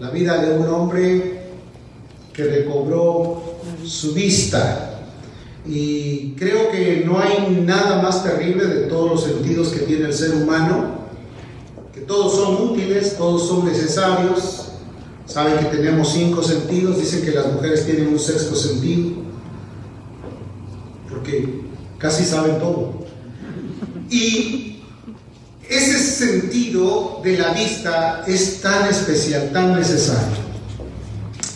la 0.00 0.10
vida 0.10 0.38
de 0.38 0.58
un 0.58 0.66
hombre 0.66 1.42
que 2.32 2.44
recobró 2.44 3.42
su 3.84 4.14
vista. 4.14 4.86
Y 5.66 6.32
creo 6.32 6.70
que 6.70 7.04
no 7.04 7.18
hay 7.20 7.62
nada 7.66 8.00
más 8.00 8.24
terrible 8.24 8.66
de 8.66 8.86
todos 8.86 9.10
los 9.10 9.24
sentidos 9.24 9.68
que 9.68 9.80
tiene 9.80 10.06
el 10.06 10.14
ser 10.14 10.34
humano, 10.34 11.00
que 11.92 12.00
todos 12.00 12.34
son 12.34 12.70
útiles, 12.70 13.16
todos 13.18 13.46
son 13.46 13.66
necesarios. 13.66 14.68
Saben 15.26 15.58
que 15.58 15.76
tenemos 15.76 16.12
cinco 16.12 16.42
sentidos, 16.42 16.98
dicen 16.98 17.22
que 17.22 17.32
las 17.32 17.52
mujeres 17.52 17.84
tienen 17.84 18.08
un 18.08 18.18
sexto 18.18 18.56
sentido, 18.56 19.10
porque 21.10 21.60
casi 21.98 22.24
saben 22.24 22.58
todo. 22.58 23.04
Y 24.08 24.69
ese 25.70 25.98
sentido 25.98 27.20
de 27.22 27.38
la 27.38 27.52
vista 27.52 28.24
es 28.26 28.60
tan 28.60 28.88
especial, 28.88 29.50
tan 29.52 29.78
necesario. 29.78 30.50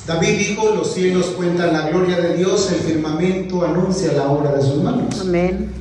David 0.07 0.39
dijo, 0.39 0.75
los 0.75 0.93
cielos 0.95 1.27
cuentan 1.37 1.73
la 1.73 1.89
gloria 1.89 2.19
de 2.21 2.37
Dios, 2.37 2.71
el 2.71 2.81
firmamento 2.81 3.65
anuncia 3.65 4.13
la 4.13 4.29
obra 4.29 4.53
de 4.53 4.63
sus 4.63 4.77
manos. 4.77 5.21
Amén. 5.21 5.73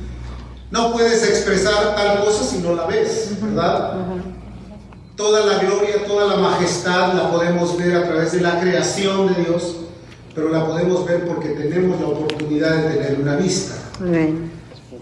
No 0.70 0.92
puedes 0.92 1.22
expresar 1.22 1.94
tal 1.94 2.24
cosa 2.24 2.42
si 2.42 2.58
no 2.58 2.74
la 2.74 2.86
ves, 2.86 3.30
¿verdad? 3.40 3.98
Toda 5.14 5.46
la 5.46 5.58
gloria, 5.58 6.04
toda 6.04 6.26
la 6.26 6.36
majestad 6.36 7.14
la 7.14 7.30
podemos 7.30 7.76
ver 7.76 7.94
a 7.94 8.04
través 8.04 8.32
de 8.32 8.40
la 8.40 8.58
creación 8.58 9.32
de 9.32 9.44
Dios, 9.44 9.76
pero 10.34 10.48
la 10.48 10.66
podemos 10.66 11.06
ver 11.06 11.24
porque 11.28 11.50
tenemos 11.50 12.00
la 12.00 12.08
oportunidad 12.08 12.76
de 12.76 12.94
tener 12.94 13.20
una 13.20 13.36
vista. 13.36 13.74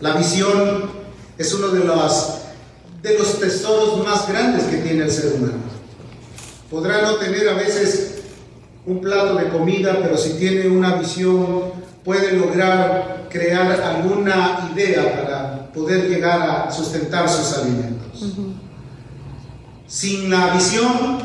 La 0.01 0.17
visión 0.17 0.91
es 1.39 1.55
uno 1.55 1.69
de 1.69 1.85
los, 1.85 2.42
de 3.03 3.19
los 3.19 3.41
tesoros 3.41 4.05
más 4.07 4.29
grandes 4.29 4.65
que 4.65 4.79
tiene 4.79 5.05
el 5.05 5.11
ser 5.11 5.35
humano. 5.35 5.73
Podrá 6.71 7.03
no 7.03 7.17
tener 7.17 7.49
a 7.49 7.55
veces 7.55 8.23
un 8.87 9.01
plato 9.01 9.35
de 9.35 9.49
comida, 9.49 9.99
pero 10.03 10.17
si 10.17 10.35
tiene 10.35 10.69
una 10.69 10.97
visión 10.97 11.73
puede 12.05 12.33
lograr 12.33 13.29
crear 13.31 13.81
alguna 13.81 14.71
idea 14.75 15.23
para 15.23 15.73
poder 15.73 16.09
llegar 16.09 16.43
a 16.43 16.71
sustentar 16.71 17.29
sus 17.29 17.59
alimentos. 17.59 18.37
Sin 19.87 20.31
la 20.31 20.55
visión, 20.55 21.19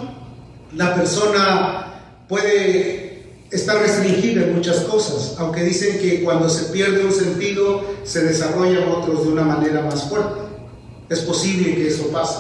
la 0.76 0.96
persona 0.96 1.88
puede 2.28 3.08
estar 3.50 3.78
restringida 3.78 4.44
en 4.44 4.56
muchas 4.56 4.82
cosas, 4.82 5.36
aunque 5.40 5.64
dicen 5.64 6.00
que 6.00 6.24
cuando 6.24 6.50
se 6.50 6.66
pierde 6.66 7.06
un 7.06 7.14
sentido 7.14 7.82
se 8.04 8.24
desarrollan 8.24 8.90
otros 8.90 9.24
de 9.24 9.32
una 9.32 9.44
manera 9.44 9.82
más 9.82 10.04
fuerte. 10.04 10.47
Es 11.10 11.20
posible 11.22 11.76
que 11.76 11.88
eso 11.88 12.08
pase. 12.08 12.40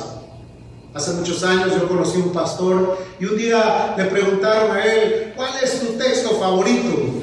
Hace 0.94 1.12
muchos 1.12 1.44
años 1.44 1.72
yo 1.73 1.88
conocí 1.88 2.18
un 2.18 2.34
pastor 2.34 2.98
y 3.20 3.26
un 3.26 3.38
día 3.38 3.94
le 3.98 4.06
preguntaron 4.06 4.76
a 4.76 4.84
él, 4.84 5.34
¿cuál 5.36 5.52
es 5.64 5.80
tu 5.80 5.94
texto 5.94 6.32
favorito? 6.40 7.18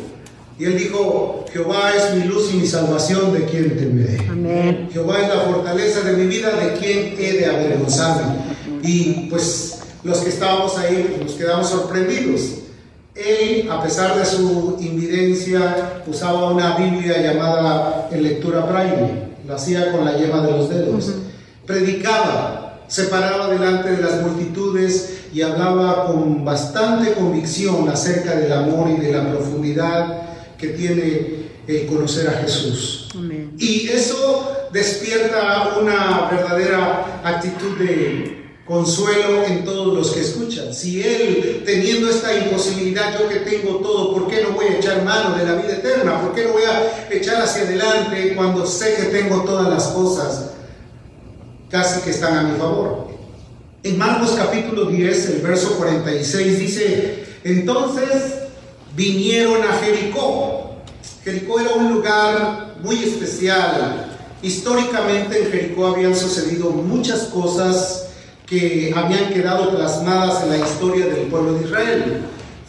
Y 0.59 0.65
él 0.65 0.79
dijo, 0.79 1.45
Jehová 1.53 1.93
es 1.97 2.15
mi 2.15 2.25
luz 2.25 2.53
y 2.53 2.59
mi 2.59 2.67
salvación, 2.67 3.33
¿de 3.33 3.45
quién 3.47 3.77
temeré? 3.77 4.19
Amén. 4.31 4.89
Jehová 4.93 5.21
es 5.23 5.29
la 5.29 5.41
fortaleza 5.41 6.03
de 6.03 6.13
mi 6.13 6.27
vida, 6.29 6.51
¿de 6.51 6.75
quién 6.75 7.17
he 7.19 7.33
de 7.33 7.47
avergonzarme? 7.47 8.37
Y 8.83 9.29
pues 9.29 9.81
los 10.05 10.19
que 10.19 10.29
estábamos 10.29 10.79
ahí 10.79 11.17
nos 11.21 11.33
quedamos 11.33 11.69
sorprendidos. 11.69 12.43
Él, 13.17 13.69
a 13.71 13.83
pesar 13.83 14.17
de 14.17 14.25
su 14.25 14.77
invidencia, 14.81 16.03
usaba 16.07 16.51
una 16.51 16.77
Biblia 16.77 17.21
llamada 17.21 18.09
en 18.13 18.23
lectura 18.23 18.61
braille, 18.61 19.25
lo 19.47 19.55
hacía 19.55 19.91
con 19.91 20.05
la 20.05 20.17
yema 20.17 20.47
de 20.47 20.53
los 20.53 20.69
dedos. 20.69 21.13
Predicaba, 21.67 22.85
se 22.89 23.05
paraba 23.05 23.49
delante 23.49 23.93
de 23.93 24.03
las 24.03 24.21
multitudes 24.23 25.25
y 25.33 25.43
hablaba 25.43 26.07
con 26.07 26.45
bastante 26.45 27.13
convicción 27.13 27.89
acerca 27.89 28.37
del 28.37 28.53
amor 28.53 28.91
y 28.91 29.01
de 29.01 29.13
la 29.13 29.31
profundidad 29.31 30.23
que 30.59 30.69
tiene 30.69 31.45
el 31.67 31.87
conocer 31.87 32.29
a 32.29 32.33
Jesús. 32.33 33.09
Amén. 33.15 33.55
Y 33.59 33.89
eso 33.89 34.69
despierta 34.73 35.77
una 35.81 36.29
verdadera 36.31 37.21
actitud 37.25 37.79
de 37.79 38.45
consuelo 38.67 39.45
en 39.45 39.65
todos 39.65 39.95
los 39.95 40.13
que 40.13 40.21
escuchan. 40.21 40.73
Si 40.73 41.03
Él, 41.03 41.63
teniendo 41.65 42.11
esta 42.11 42.37
imposibilidad, 42.37 43.19
yo 43.19 43.29
que 43.29 43.41
tengo 43.41 43.77
todo, 43.77 44.15
¿por 44.15 44.29
qué 44.29 44.43
no 44.43 44.51
voy 44.51 44.67
a 44.67 44.79
echar 44.79 45.03
mano 45.05 45.37
de 45.37 45.45
la 45.45 45.55
vida 45.55 45.75
eterna? 45.75 46.21
¿Por 46.21 46.35
qué 46.35 46.45
no 46.45 46.53
voy 46.53 46.63
a 46.65 47.09
echar 47.11 47.43
hacia 47.43 47.63
adelante 47.63 48.35
cuando 48.37 48.67
sé 48.67 48.95
que 48.95 49.05
tengo 49.05 49.43
todas 49.43 49.69
las 49.69 49.89
cosas 49.89 50.51
casi 51.75 52.03
que 52.03 52.11
están 52.11 52.39
a 52.39 52.43
mi 52.45 52.57
favor? 52.57 53.09
En 53.83 53.99
Marcos 53.99 54.37
capítulo 54.37 54.85
10, 54.85 55.31
el 55.31 55.41
verso 55.41 55.77
46 55.77 56.59
dice, 56.61 57.25
entonces 57.43 58.35
vinieron 58.95 59.61
a 59.65 59.73
Jericó. 59.79 60.77
Jericó 61.25 61.59
era 61.59 61.71
un 61.71 61.95
lugar 61.95 62.77
muy 62.81 63.03
especial. 63.03 64.17
Históricamente 64.41 65.43
en 65.43 65.51
Jericó 65.51 65.89
habían 65.89 66.15
sucedido 66.15 66.71
muchas 66.71 67.23
cosas 67.23 68.11
que 68.47 68.95
habían 68.95 69.35
quedado 69.35 69.75
plasmadas 69.75 70.45
en 70.45 70.51
la 70.51 70.59
historia 70.59 71.07
del 71.07 71.27
pueblo 71.27 71.55
de 71.55 71.65
Israel. 71.65 72.21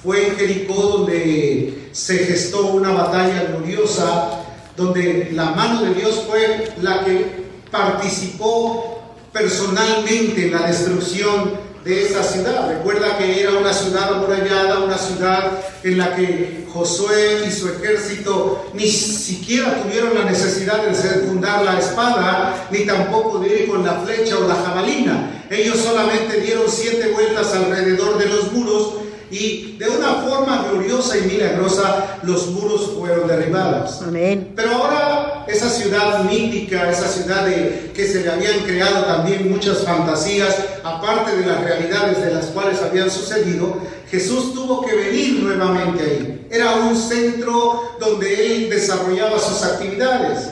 Fue 0.04 0.30
en 0.30 0.36
Jericó 0.36 0.82
donde 0.82 1.90
se 1.92 2.18
gestó 2.18 2.70
una 2.70 2.90
batalla 2.90 3.44
gloriosa, 3.52 4.42
donde 4.76 5.30
la 5.32 5.52
mano 5.52 5.84
de 5.84 5.94
Dios 5.94 6.24
fue 6.28 6.74
la 6.82 7.06
que 7.06 7.46
participó 7.70 8.95
personalmente 9.36 10.46
en 10.46 10.52
la 10.54 10.66
destrucción 10.66 11.60
de 11.84 12.06
esa 12.06 12.24
ciudad. 12.24 12.70
Recuerda 12.70 13.18
que 13.18 13.42
era 13.42 13.52
una 13.52 13.74
ciudad 13.74 14.14
amurallada, 14.14 14.80
una 14.80 14.98
ciudad 14.98 15.60
en 15.84 15.98
la 15.98 16.16
que 16.16 16.66
Josué 16.72 17.44
y 17.46 17.52
su 17.52 17.68
ejército 17.68 18.66
ni 18.74 18.88
siquiera 18.88 19.84
tuvieron 19.84 20.16
la 20.16 20.24
necesidad 20.24 20.82
de 20.86 20.94
fundar 21.28 21.66
la 21.66 21.78
espada, 21.78 22.68
ni 22.72 22.86
tampoco 22.86 23.40
de 23.40 23.64
ir 23.64 23.68
con 23.68 23.86
la 23.86 23.96
flecha 23.96 24.38
o 24.38 24.48
la 24.48 24.56
jabalina. 24.56 25.46
Ellos 25.50 25.80
solamente 25.80 26.40
dieron 26.40 26.66
siete 26.70 27.10
vueltas 27.10 27.54
alrededor 27.54 28.18
de 28.18 28.30
los 28.30 28.54
muros 28.54 28.94
y 29.32 29.78
de 29.78 29.90
una 29.90 30.16
forma 30.16 30.68
gloriosa 30.70 31.18
y 31.18 31.22
milagrosa 31.22 32.20
los 32.24 32.48
muros 32.48 32.92
fueron 32.98 33.28
derribados. 33.28 34.02
Amén. 34.02 34.54
Pero 34.56 34.72
ahora 34.72 35.46
esa 35.48 35.70
ciudad 35.70 36.24
mítica, 36.24 36.90
esa 36.90 37.08
ciudad 37.08 37.46
de, 37.46 37.92
que 37.94 38.08
se 38.08 38.22
le 38.22 38.32
habían 38.32 38.60
creado 38.62 39.06
también 39.06 39.52
muchas 39.52 39.84
fantasías, 39.84 40.56
aparte 40.84 41.36
de 41.38 41.46
las 41.46 41.64
realidades 41.64 42.22
de 42.24 42.34
las 42.34 42.46
cuales 42.48 42.82
habían 42.82 43.10
sucedido, 43.10 43.78
Jesús 44.10 44.54
tuvo 44.54 44.86
que 44.86 44.96
venir 44.96 45.44
nuevamente 45.44 46.04
ahí. 46.04 46.48
Era 46.50 46.76
un 46.76 46.96
centro 46.96 47.98
donde 48.00 48.46
él 48.46 48.70
desarrollaba 48.70 49.40
sus 49.40 49.64
actividades. 49.64 50.50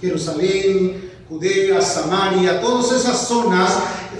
Jerusalén, 0.00 1.10
Judea, 1.30 1.80
Samaria, 1.80 2.60
todas 2.60 2.90
esas 2.90 3.28
zonas, 3.28 3.70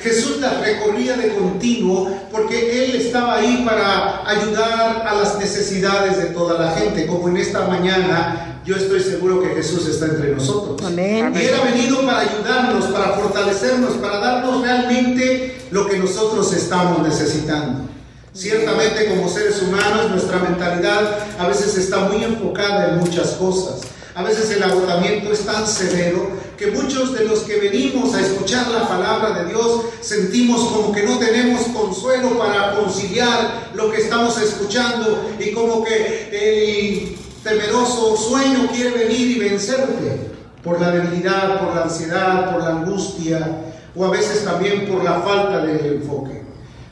Jesús 0.01 0.39
las 0.41 0.61
recorría 0.61 1.17
de 1.17 1.35
continuo 1.35 2.09
porque 2.31 2.85
Él 2.85 2.95
estaba 2.95 3.35
ahí 3.35 3.65
para 3.67 4.29
ayudar 4.29 5.05
a 5.05 5.15
las 5.17 5.37
necesidades 5.37 6.19
de 6.19 6.27
toda 6.27 6.57
la 6.57 6.71
gente, 6.71 7.09
como 7.09 7.29
en 7.29 7.39
esta 7.39 7.67
mañana 7.67 8.63
yo 8.65 8.77
estoy 8.77 9.01
seguro 9.01 9.43
que 9.43 9.49
Jesús 9.49 9.89
está 9.89 10.07
entre 10.07 10.37
nosotros. 10.37 10.81
Amén. 10.87 11.33
Y 11.35 11.39
Él 11.41 11.55
ha 11.61 11.65
venido 11.65 12.07
para 12.07 12.21
ayudarnos, 12.21 12.85
para 12.87 13.15
fortalecernos, 13.15 13.95
para 13.95 14.21
darnos 14.21 14.63
realmente 14.63 15.63
lo 15.73 15.89
que 15.89 15.99
nosotros 15.99 16.53
estamos 16.53 17.03
necesitando. 17.03 17.89
Ciertamente 18.33 19.07
como 19.07 19.29
seres 19.29 19.61
humanos 19.61 20.11
nuestra 20.11 20.39
mentalidad 20.39 21.19
a 21.41 21.49
veces 21.49 21.77
está 21.77 21.99
muy 22.09 22.23
enfocada 22.23 22.91
en 22.91 23.01
muchas 23.01 23.31
cosas. 23.31 23.81
A 24.15 24.23
veces 24.23 24.51
el 24.51 24.63
agotamiento 24.63 25.33
es 25.33 25.41
tan 25.41 25.67
severo 25.67 26.31
que 26.61 26.71
muchos 26.73 27.15
de 27.15 27.25
los 27.25 27.39
que 27.41 27.57
venimos 27.57 28.15
a 28.15 28.21
escuchar 28.21 28.69
la 28.69 28.87
palabra 28.87 29.31
de 29.31 29.49
Dios 29.49 29.81
sentimos 30.03 30.61
como 30.61 30.93
que 30.93 31.05
no 31.05 31.19
tenemos 31.19 31.63
consuelo 31.69 32.39
para 32.39 32.77
conciliar 32.77 33.71
lo 33.75 33.91
que 33.91 34.03
estamos 34.03 34.39
escuchando 34.39 35.25
y 35.39 35.53
como 35.53 35.83
que 35.83 36.29
el 36.31 37.17
temeroso 37.43 38.15
sueño 38.15 38.69
quiere 38.75 38.91
venir 38.91 39.31
y 39.31 39.39
vencerte 39.39 40.33
por 40.63 40.79
la 40.79 40.91
debilidad, 40.91 41.65
por 41.65 41.75
la 41.75 41.85
ansiedad, 41.85 42.53
por 42.53 42.63
la 42.63 42.69
angustia 42.81 43.63
o 43.97 44.05
a 44.05 44.11
veces 44.11 44.45
también 44.45 44.87
por 44.87 45.03
la 45.03 45.23
falta 45.23 45.65
de 45.65 45.95
enfoque. 45.95 46.43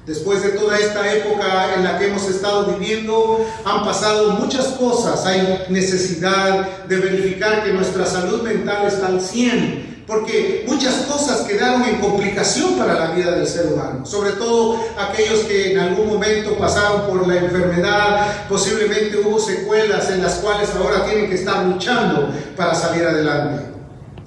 Después 0.08 0.42
de 0.42 0.52
toda 0.52 0.78
esta 0.78 1.12
época 1.12 1.74
en 1.76 1.84
la 1.84 1.98
que 1.98 2.06
hemos 2.06 2.26
estado 2.30 2.64
viviendo, 2.64 3.46
han 3.62 3.84
pasado 3.84 4.30
muchas 4.30 4.68
cosas. 4.68 5.26
Hay 5.26 5.66
necesidad 5.68 6.86
de 6.86 6.96
verificar 6.96 7.62
que 7.62 7.74
nuestra 7.74 8.06
salud 8.06 8.40
mental 8.40 8.86
está 8.86 9.08
al 9.08 9.20
100, 9.20 10.04
porque 10.06 10.64
muchas 10.66 10.94
cosas 11.02 11.42
quedaron 11.42 11.84
en 11.84 11.96
complicación 11.96 12.78
para 12.78 12.94
la 12.94 13.10
vida 13.10 13.32
del 13.32 13.46
ser 13.46 13.66
humano. 13.66 14.06
Sobre 14.06 14.30
todo 14.32 14.82
aquellos 14.98 15.40
que 15.40 15.72
en 15.72 15.78
algún 15.78 16.08
momento 16.08 16.56
pasaron 16.56 17.02
por 17.02 17.28
la 17.28 17.36
enfermedad, 17.36 18.48
posiblemente 18.48 19.18
hubo 19.18 19.38
secuelas 19.38 20.10
en 20.10 20.22
las 20.22 20.36
cuales 20.36 20.70
ahora 20.74 21.04
tienen 21.04 21.28
que 21.28 21.34
estar 21.34 21.66
luchando 21.66 22.32
para 22.56 22.74
salir 22.74 23.04
adelante. 23.04 23.67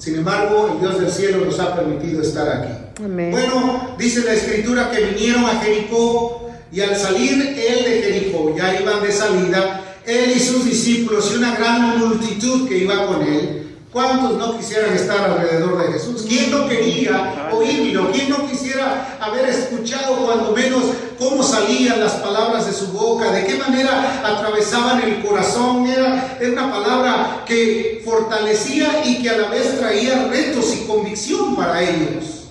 Sin 0.01 0.15
embargo, 0.15 0.71
el 0.73 0.79
Dios 0.79 0.99
del 0.99 1.11
cielo 1.11 1.45
nos 1.45 1.59
ha 1.59 1.75
permitido 1.75 2.23
estar 2.23 2.49
aquí. 2.49 3.03
Amén. 3.05 3.29
Bueno, 3.29 3.95
dice 3.99 4.23
la 4.23 4.33
escritura 4.33 4.89
que 4.89 4.99
vinieron 4.99 5.45
a 5.45 5.61
Jericó 5.61 6.49
Y 6.71 6.81
al 6.81 6.95
salir 6.95 7.33
él 7.33 7.83
de 7.83 8.01
Jericó, 8.01 8.55
ya 8.57 8.81
iban 8.81 9.03
de 9.03 9.11
salida, 9.11 9.99
él 10.05 10.33
y 10.35 10.39
sus 10.39 10.65
discípulos 10.65 11.31
y 11.31 11.37
una 11.37 11.53
gran 11.55 11.99
multitud 11.99 12.67
que 12.67 12.79
iba 12.79 13.05
con 13.05 13.21
él. 13.21 13.75
¿Cuántos 13.91 14.37
no 14.37 14.57
quisieran 14.57 14.95
estar 14.95 15.29
alrededor 15.29 15.85
de 15.85 15.93
Jesús? 15.93 16.25
¿Quién 16.27 16.49
no 16.49 16.67
quería 16.67 17.49
oírlo? 17.51 18.11
¿Quién 18.11 18.29
no 18.29 18.49
quisiera 18.49 19.19
haber 19.19 19.49
escuchado 19.49 20.15
cuando 20.25 20.53
menos 20.53 20.81
cómo 21.21 21.43
salían 21.43 21.99
las 21.99 22.13
palabras 22.13 22.65
de 22.65 22.73
su 22.73 22.87
boca? 22.87 23.31
¿De 23.31 23.45
qué 23.45 23.55
manera 23.55 24.21
atravesaban 24.25 25.01
el 25.03 25.23
corazón? 25.23 25.87
Era, 25.87 26.39
una 26.51 26.71
palabra 26.71 27.43
que 27.45 28.01
fortalecía 28.03 29.03
y 29.05 29.21
que 29.21 29.29
a 29.29 29.37
la 29.37 29.49
vez 29.49 29.77
traía 29.77 30.27
retos 30.29 30.75
y 30.75 30.87
convicción 30.87 31.55
para 31.55 31.83
ellos. 31.83 32.47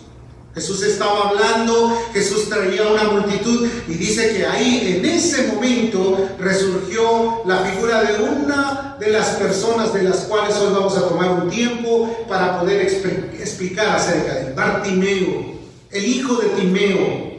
Jesús 0.54 0.82
estaba 0.82 1.30
hablando, 1.30 2.00
Jesús 2.12 2.48
traía 2.48 2.86
una 2.86 3.04
multitud 3.04 3.68
y 3.88 3.94
dice 3.94 4.34
que 4.34 4.46
ahí 4.46 4.96
en 4.98 5.04
ese 5.04 5.48
momento 5.48 6.28
resurgió 6.38 7.42
la 7.46 7.58
figura 7.58 8.02
de 8.04 8.22
una 8.22 8.96
de 9.00 9.10
las 9.10 9.30
personas 9.30 9.92
de 9.92 10.04
las 10.04 10.18
cuales 10.18 10.54
hoy 10.56 10.72
vamos 10.72 10.96
a 10.96 11.08
tomar 11.08 11.30
un 11.30 11.50
tiempo 11.50 12.24
para 12.28 12.60
poder 12.60 12.82
explicar 12.82 13.96
acerca 13.96 14.34
de. 14.34 14.52
Bartimeo, 14.52 15.58
el 15.90 16.04
hijo 16.04 16.36
de 16.36 16.48
Timeo, 16.50 17.29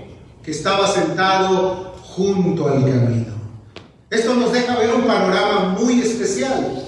que 0.43 0.51
estaba 0.51 0.87
sentado 0.87 1.95
junto 2.03 2.67
al 2.67 2.81
camino. 2.81 3.33
Esto 4.09 4.33
nos 4.35 4.51
deja 4.51 4.75
ver 4.75 4.93
un 4.93 5.03
panorama 5.03 5.75
muy 5.79 6.01
especial. 6.01 6.83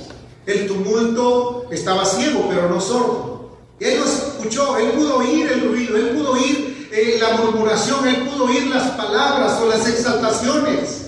El 0.46 0.68
tumulto 0.68 1.68
estaba 1.72 2.06
ciego, 2.06 2.48
pero 2.50 2.68
no 2.70 2.82
sordo. 2.82 3.58
Él 3.80 4.00
lo 4.00 4.06
escuchó, 4.06 4.78
él 4.78 4.92
pudo 4.92 5.18
oír 5.18 5.50
el 5.52 5.70
ruido, 5.70 5.98
él 5.98 6.10
pudo 6.10 6.32
oír 6.34 6.90
eh, 6.92 7.18
la 7.20 7.38
murmuración, 7.38 8.08
él 8.08 8.28
pudo 8.28 8.46
oír 8.46 8.68
las 8.68 8.92
palabras 8.92 9.60
o 9.62 9.68
las 9.68 9.88
exaltaciones. 9.88 11.04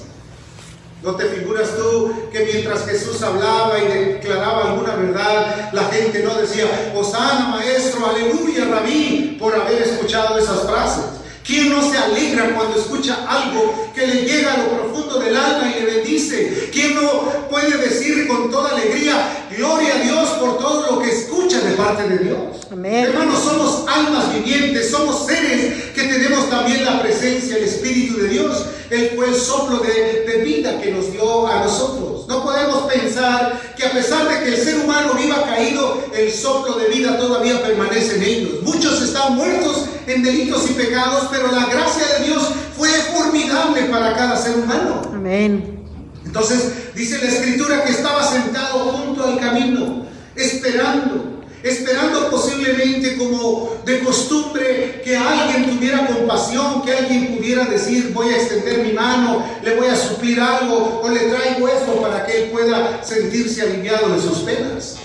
¿No 1.03 1.15
te 1.15 1.25
figuras 1.25 1.69
tú 1.77 2.11
que 2.31 2.45
mientras 2.45 2.85
Jesús 2.85 3.21
hablaba 3.21 3.77
y 3.77 3.87
declaraba 3.87 4.71
alguna 4.71 4.95
verdad, 4.95 5.69
la 5.71 5.83
gente 5.85 6.23
no 6.23 6.33
decía, 6.35 6.93
Osana, 6.95 7.49
maestro, 7.49 8.07
aleluya, 8.07 8.65
rabí, 8.65 9.37
por 9.39 9.53
haber 9.53 9.83
escuchado 9.83 10.37
esas 10.39 10.61
frases? 10.63 11.05
¿Quién 11.45 11.69
no 11.69 11.79
se 11.91 11.95
alegra 11.95 12.55
cuando 12.55 12.75
escucha 12.75 13.23
algo 13.27 13.84
que 13.95 14.05
le 14.05 14.25
llega 14.25 14.53
a 14.53 14.57
lo 14.57 14.69
profundo 14.69 15.19
del 15.19 15.35
alma 15.35 15.71
y 15.71 15.79
le 15.79 15.85
bendice? 15.85 16.69
¿Quién 16.71 16.95
no 16.95 17.31
puede 17.49 17.77
decir 17.77 18.27
con 18.27 18.51
toda 18.51 18.71
alegría, 18.71 19.47
gloria 19.57 19.95
a 19.95 19.99
Dios 19.99 20.29
por 20.31 20.59
todo 20.59 20.91
lo 20.91 21.01
que 21.01 21.11
escucha 21.11 21.61
de 21.61 21.71
parte 21.75 22.09
de 22.09 22.17
Dios? 22.25 22.37
Hermanos, 22.69 23.39
somos 23.41 23.85
almas 23.87 24.33
vivientes, 24.33 24.91
somos 24.91 25.25
seres 25.25 25.91
que 25.95 26.03
tenemos 26.03 26.49
también 26.49 26.83
la 26.83 27.01
presencia, 27.01 27.57
el 27.57 27.63
Espíritu 27.63 28.17
de 28.17 28.27
Dios. 28.27 28.65
Él 28.89 29.13
fue 29.15 29.29
el 29.29 29.35
soplo 29.35 29.79
de, 29.79 30.25
de 30.27 30.43
vida 30.43 30.79
que 30.81 30.91
nos 30.91 31.11
dio 31.11 31.47
a 31.47 31.63
nosotros. 31.63 32.27
No 32.27 32.43
podemos 32.43 32.91
pensar 32.91 33.61
que 33.77 33.85
a 33.85 33.91
pesar 33.91 34.27
de 34.27 34.43
que 34.43 34.55
el 34.55 34.63
ser 34.63 34.79
humano 34.79 35.13
viva 35.13 35.43
caído, 35.43 36.03
el 36.13 36.31
soplo 36.31 36.75
de 36.75 36.89
vida 36.89 37.17
todavía 37.17 37.63
permanece 37.63 38.17
en 38.17 38.23
ellos. 38.23 38.61
Muchos 38.63 39.01
están 39.01 39.35
muertos 39.35 39.85
en 40.07 40.23
delitos 40.23 40.69
y 40.69 40.73
pecados, 40.73 41.27
pero 41.31 41.51
la 41.51 41.65
gracia 41.65 42.05
de 42.17 42.25
Dios 42.25 42.43
fue 42.77 42.89
formidable 42.89 43.83
para 43.83 44.15
cada 44.15 44.37
ser 44.37 44.57
humano. 44.57 45.01
Amén. 45.13 45.79
Entonces 46.25 46.93
dice 46.95 47.19
la 47.19 47.29
escritura 47.29 47.83
que 47.83 47.91
estaba 47.91 48.23
sentado 48.23 48.79
junto 48.91 49.23
al 49.25 49.39
camino, 49.39 50.05
esperando, 50.35 51.43
esperando 51.63 52.29
posiblemente 52.29 53.15
como 53.17 53.77
de 53.85 53.99
costumbre 53.99 55.01
que 55.03 55.15
alguien 55.15 55.71
tuviera 55.71 56.05
compasión, 56.07 56.81
que 56.83 56.91
alguien 56.91 57.37
pudiera 57.37 57.65
decir, 57.65 58.11
voy 58.13 58.29
a 58.29 58.37
extender 58.37 58.79
mi 58.79 58.91
mano, 58.91 59.45
le 59.63 59.75
voy 59.75 59.87
a 59.87 59.95
suplir 59.95 60.39
algo 60.41 61.01
o 61.03 61.09
le 61.09 61.21
traigo 61.21 61.67
esto 61.67 62.01
para 62.01 62.25
que 62.25 62.43
él 62.43 62.49
pueda 62.51 63.01
sentirse 63.03 63.61
aliviado 63.61 64.09
de 64.09 64.21
sus 64.21 64.39
penas. 64.39 64.97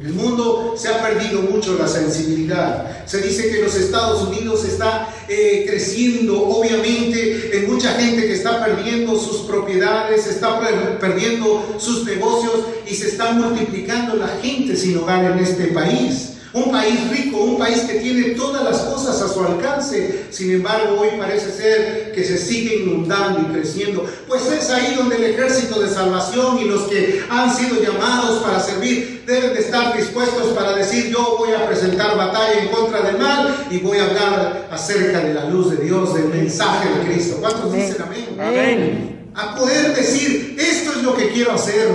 En 0.00 0.06
el 0.06 0.12
mundo 0.12 0.76
se 0.76 0.88
ha 0.88 1.02
perdido 1.02 1.42
mucho 1.42 1.76
la 1.76 1.88
sensibilidad. 1.88 3.04
Se 3.04 3.20
dice 3.20 3.50
que 3.50 3.62
los 3.62 3.74
Estados 3.74 4.28
Unidos 4.28 4.64
está 4.64 5.08
eh, 5.28 5.64
creciendo, 5.66 6.40
obviamente, 6.40 7.58
en 7.58 7.68
mucha 7.68 7.94
gente 7.94 8.22
que 8.22 8.34
está 8.34 8.64
perdiendo 8.64 9.18
sus 9.18 9.38
propiedades, 9.38 10.28
está 10.28 10.60
perdiendo 11.00 11.76
sus 11.78 12.04
negocios 12.04 12.54
y 12.88 12.94
se 12.94 13.08
está 13.08 13.32
multiplicando 13.32 14.14
la 14.14 14.28
gente 14.40 14.76
sin 14.76 14.96
hogar 14.98 15.32
en 15.32 15.40
este 15.40 15.64
país. 15.68 16.37
Un 16.52 16.70
país 16.70 17.10
rico, 17.10 17.38
un 17.38 17.58
país 17.58 17.80
que 17.80 18.00
tiene 18.00 18.30
todas 18.30 18.64
las 18.64 18.78
cosas 18.80 19.20
a 19.20 19.28
su 19.28 19.44
alcance. 19.44 20.26
Sin 20.30 20.50
embargo, 20.50 21.00
hoy 21.00 21.10
parece 21.18 21.52
ser 21.52 22.12
que 22.12 22.24
se 22.24 22.38
sigue 22.38 22.76
inundando 22.76 23.40
y 23.40 23.52
creciendo. 23.52 24.06
Pues 24.26 24.50
es 24.50 24.70
ahí 24.70 24.94
donde 24.96 25.16
el 25.16 25.24
ejército 25.24 25.80
de 25.80 25.88
salvación 25.88 26.58
y 26.58 26.64
los 26.64 26.82
que 26.82 27.22
han 27.28 27.54
sido 27.54 27.82
llamados 27.82 28.42
para 28.42 28.60
servir 28.60 29.24
deben 29.26 29.52
de 29.52 29.60
estar 29.60 29.94
dispuestos 29.94 30.48
para 30.54 30.74
decir 30.74 31.10
yo 31.10 31.36
voy 31.38 31.52
a 31.52 31.66
presentar 31.66 32.16
batalla 32.16 32.62
en 32.62 32.68
contra 32.68 33.02
del 33.02 33.18
mal 33.18 33.66
y 33.70 33.78
voy 33.78 33.98
a 33.98 34.06
hablar 34.06 34.68
acerca 34.70 35.20
de 35.20 35.34
la 35.34 35.44
luz 35.44 35.70
de 35.70 35.84
Dios, 35.84 36.14
del 36.14 36.28
mensaje 36.28 36.88
de 36.88 37.06
Cristo. 37.06 37.36
¿Cuántos 37.40 37.72
dicen 37.72 37.96
amén? 38.00 38.26
Amén. 38.40 39.30
A 39.34 39.54
poder 39.54 39.94
decir, 39.94 40.56
esto 40.58 40.92
es 40.92 41.02
lo 41.02 41.14
que 41.14 41.28
quiero 41.28 41.52
hacer. 41.52 41.88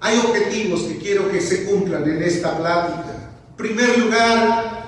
Hay 0.00 0.18
objetivos 0.18 0.82
que 0.82 0.98
quiero 0.98 1.30
que 1.30 1.40
se 1.40 1.64
cumplan 1.64 2.02
en 2.04 2.22
esta 2.22 2.58
plática 2.58 3.09
primer 3.60 3.98
lugar, 3.98 4.80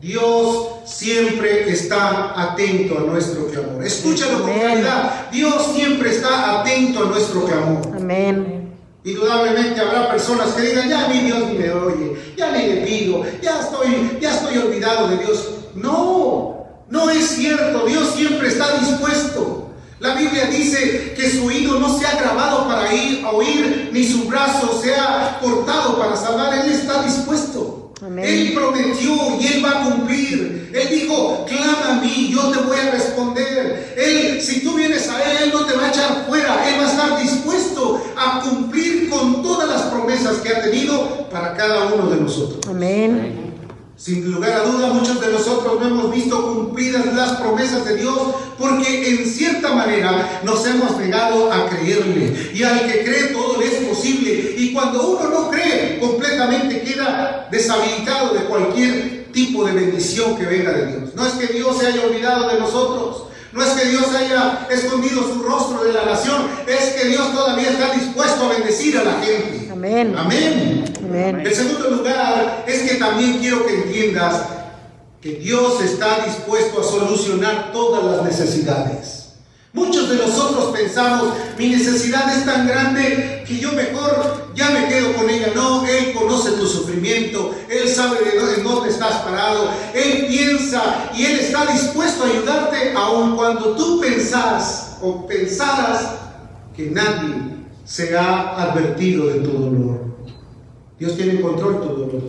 Dios 0.00 0.68
siempre 0.84 1.70
está 1.70 2.40
atento 2.40 2.98
a 2.98 3.02
nuestro 3.02 3.46
clamor. 3.48 3.84
Escúchalo 3.84 4.42
con 4.42 4.52
claridad. 4.52 5.30
Dios 5.30 5.72
siempre 5.74 6.10
está 6.10 6.60
atento 6.60 7.02
a 7.02 7.06
nuestro 7.06 7.44
clamor. 7.44 7.82
Amén. 7.94 8.72
Indudablemente 9.04 9.80
habrá 9.80 10.10
personas 10.10 10.50
que 10.52 10.62
digan, 10.62 10.88
ya 10.88 11.08
mi 11.08 11.20
Dios 11.20 11.48
ni 11.48 11.58
me 11.58 11.72
oye, 11.72 12.16
ya 12.36 12.52
ni 12.52 12.66
le 12.66 12.86
pido, 12.86 13.24
ya 13.42 13.60
estoy, 13.60 14.18
ya 14.20 14.32
estoy 14.32 14.58
olvidado 14.58 15.08
de 15.08 15.16
Dios. 15.18 15.50
No, 15.74 16.66
no 16.88 17.10
es 17.10 17.28
cierto. 17.28 17.86
Dios 17.86 18.14
siempre 18.14 18.48
está 18.48 18.78
dispuesto. 18.78 19.70
La 19.98 20.14
Biblia 20.14 20.46
dice 20.46 21.14
que 21.16 21.30
su 21.30 21.46
oído 21.46 21.78
no 21.78 21.96
se 21.96 22.06
ha 22.06 22.20
grabado 22.20 22.66
para 22.66 22.92
ir 22.92 23.24
a 23.24 23.30
oír, 23.30 23.90
ni 23.92 24.04
su 24.04 24.24
brazo 24.24 24.80
se 24.82 24.94
ha 24.94 25.38
cortado 25.40 25.98
para 25.98 26.16
salvar. 26.16 26.54
Él 26.58 26.72
está 26.72 27.02
dispuesto. 27.02 27.81
Él 28.02 28.52
prometió 28.52 29.12
y 29.40 29.46
Él 29.46 29.64
va 29.64 29.70
a 29.70 29.84
cumplir. 29.84 30.70
Él 30.74 30.88
dijo, 30.90 31.44
clama 31.46 31.98
a 31.98 32.00
mí, 32.00 32.30
yo 32.32 32.50
te 32.50 32.58
voy 32.58 32.76
a 32.76 32.90
responder. 32.90 33.94
Él, 33.96 34.42
si 34.42 34.60
tú 34.64 34.74
vienes 34.74 35.08
a 35.08 35.22
Él, 35.22 35.36
Él 35.44 35.50
no 35.52 35.64
te 35.64 35.76
va 35.76 35.86
a 35.86 35.88
echar 35.90 36.26
fuera. 36.26 36.68
Él 36.68 36.80
va 36.80 36.86
a 36.86 36.90
estar 36.90 37.22
dispuesto 37.22 38.02
a 38.16 38.40
cumplir 38.40 39.08
con 39.08 39.42
todas 39.42 39.68
las 39.68 39.82
promesas 39.82 40.38
que 40.38 40.48
ha 40.48 40.62
tenido 40.62 41.28
para 41.30 41.54
cada 41.56 41.94
uno 41.94 42.10
de 42.10 42.20
nosotros. 42.20 42.58
Amén. 42.68 43.52
Sin 43.96 44.32
lugar 44.32 44.52
a 44.52 44.64
duda, 44.64 44.88
muchos 44.88 45.20
de 45.20 45.30
nosotros 45.30 45.78
no 45.80 45.86
hemos 45.86 46.12
visto 46.12 46.42
cumplidas 46.42 47.06
las 47.14 47.32
promesas 47.32 47.84
de 47.84 47.98
Dios 47.98 48.18
porque 48.58 49.10
en 49.10 49.24
cierta 49.24 49.74
manera 49.74 50.40
nos 50.42 50.66
hemos 50.66 50.98
negado 50.98 51.52
a 51.52 51.68
creerle. 51.68 52.50
Y 52.52 52.64
al 52.64 52.80
que 52.90 53.04
cree 53.04 53.24
todo 53.26 53.51
posible. 54.02 54.54
Y 54.58 54.72
cuando 54.72 55.08
uno 55.08 55.28
no 55.28 55.50
cree, 55.50 55.98
completamente 56.00 56.82
queda 56.82 57.48
deshabilitado 57.50 58.34
de 58.34 58.40
cualquier 58.44 59.26
tipo 59.32 59.64
de 59.64 59.72
bendición 59.72 60.36
que 60.36 60.44
venga 60.44 60.72
de 60.72 60.86
Dios. 60.86 61.14
No 61.14 61.26
es 61.26 61.32
que 61.34 61.52
Dios 61.52 61.78
se 61.78 61.86
haya 61.86 62.04
olvidado 62.04 62.48
de 62.48 62.58
nosotros. 62.58 63.24
No 63.52 63.62
es 63.62 63.70
que 63.70 63.88
Dios 63.90 64.06
haya 64.14 64.66
escondido 64.70 65.22
su 65.22 65.42
rostro 65.42 65.84
de 65.84 65.92
la 65.92 66.06
nación, 66.06 66.46
es 66.66 66.94
que 66.94 67.08
Dios 67.08 67.34
todavía 67.34 67.68
está 67.68 67.92
dispuesto 67.92 68.46
a 68.46 68.48
bendecir 68.48 68.96
a 68.96 69.04
la 69.04 69.12
gente. 69.20 69.68
Amén. 69.70 70.14
Amén. 70.16 70.84
Amén. 71.04 71.40
El 71.40 71.54
segundo 71.54 71.90
lugar 71.90 72.64
es 72.66 72.90
que 72.90 72.94
también 72.94 73.40
quiero 73.40 73.66
que 73.66 73.74
entiendas 73.74 74.42
que 75.20 75.34
Dios 75.34 75.82
está 75.82 76.24
dispuesto 76.24 76.80
a 76.80 76.84
solucionar 76.84 77.72
todas 77.72 78.04
las 78.04 78.24
necesidades. 78.24 79.21
Muchos 79.74 80.10
de 80.10 80.16
nosotros 80.16 80.76
pensamos, 80.76 81.32
mi 81.58 81.68
necesidad 81.68 82.36
es 82.36 82.44
tan 82.44 82.68
grande 82.68 83.42
que 83.46 83.58
yo 83.58 83.72
mejor 83.72 84.52
ya 84.54 84.68
me 84.68 84.86
quedo 84.86 85.14
con 85.14 85.30
ella. 85.30 85.48
No, 85.54 85.86
Él 85.86 86.12
conoce 86.12 86.52
tu 86.52 86.66
sufrimiento, 86.66 87.54
Él 87.70 87.88
sabe 87.88 88.18
de 88.20 88.62
dónde 88.62 88.90
estás 88.90 89.22
parado, 89.22 89.70
Él 89.94 90.26
piensa 90.28 91.10
y 91.16 91.24
Él 91.24 91.40
está 91.40 91.64
dispuesto 91.72 92.24
a 92.24 92.26
ayudarte 92.28 92.92
aun 92.94 93.34
cuando 93.34 93.74
tú 93.74 93.98
pensás 93.98 94.98
o 95.00 95.26
pensaras 95.26 96.16
que 96.76 96.90
nadie 96.90 97.34
se 97.86 98.14
ha 98.14 98.62
advertido 98.62 99.26
de 99.28 99.40
tu 99.40 99.52
dolor. 99.52 100.02
Dios 100.98 101.16
tiene 101.16 101.40
control 101.40 101.80
de 101.80 101.86
tu 101.86 101.94
dolor 101.94 102.22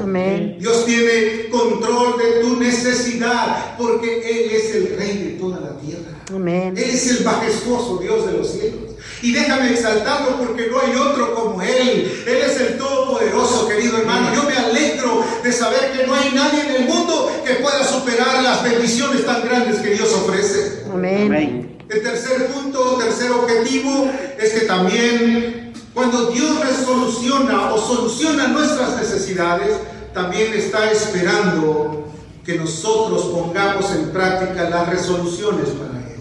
Amén. 0.00 0.56
Dios 0.58 0.84
tiene 0.86 1.48
control 1.50 2.18
de 2.18 2.40
tu 2.40 2.56
necesidad 2.56 3.76
porque 3.76 4.18
Él 4.18 4.50
es 4.52 4.74
el 4.74 4.96
Rey 4.96 5.18
de 5.18 5.30
toda 5.38 5.60
la 5.60 5.78
tierra. 5.78 6.10
Amén. 6.34 6.74
Él 6.76 6.90
es 6.90 7.06
el 7.18 7.24
majestuoso 7.24 7.98
Dios 7.98 8.26
de 8.26 8.38
los 8.38 8.50
cielos. 8.50 8.90
Y 9.22 9.32
déjame 9.32 9.72
exaltarlo 9.72 10.38
porque 10.38 10.68
no 10.68 10.80
hay 10.80 10.94
otro 10.94 11.34
como 11.34 11.62
Él. 11.62 12.24
Él 12.26 12.36
es 12.36 12.60
el 12.60 12.78
Todopoderoso, 12.78 13.68
querido 13.68 13.98
hermano. 13.98 14.34
Yo 14.34 14.44
me 14.44 14.56
alegro 14.56 15.24
de 15.42 15.52
saber 15.52 15.92
que 15.92 16.06
no 16.06 16.14
hay 16.14 16.30
nadie 16.34 16.60
en 16.60 16.82
el 16.82 16.88
mundo 16.88 17.30
que 17.44 17.54
pueda 17.54 17.84
superar 17.84 18.42
las 18.42 18.62
bendiciones 18.62 19.26
tan 19.26 19.42
grandes 19.42 19.80
que 19.80 19.90
Dios 19.90 20.12
ofrece. 20.14 20.84
Amén. 20.90 21.78
El 21.88 22.02
tercer 22.02 22.46
punto, 22.46 22.98
tercer 22.98 23.32
objetivo, 23.32 24.08
es 24.38 24.52
que 24.52 24.60
también 24.60 25.72
cuando 25.92 26.30
Dios 26.30 26.64
resoluciona 26.64 27.74
o 27.74 27.78
soluciona 27.78 28.46
nuestras 28.48 28.96
necesidades, 28.96 29.76
también 30.12 30.52
está 30.54 30.90
esperando 30.90 32.04
que 32.44 32.56
nosotros 32.56 33.26
pongamos 33.26 33.90
en 33.92 34.10
práctica 34.10 34.68
las 34.68 34.88
resoluciones 34.88 35.68
para 35.70 35.98
Él. 35.98 36.20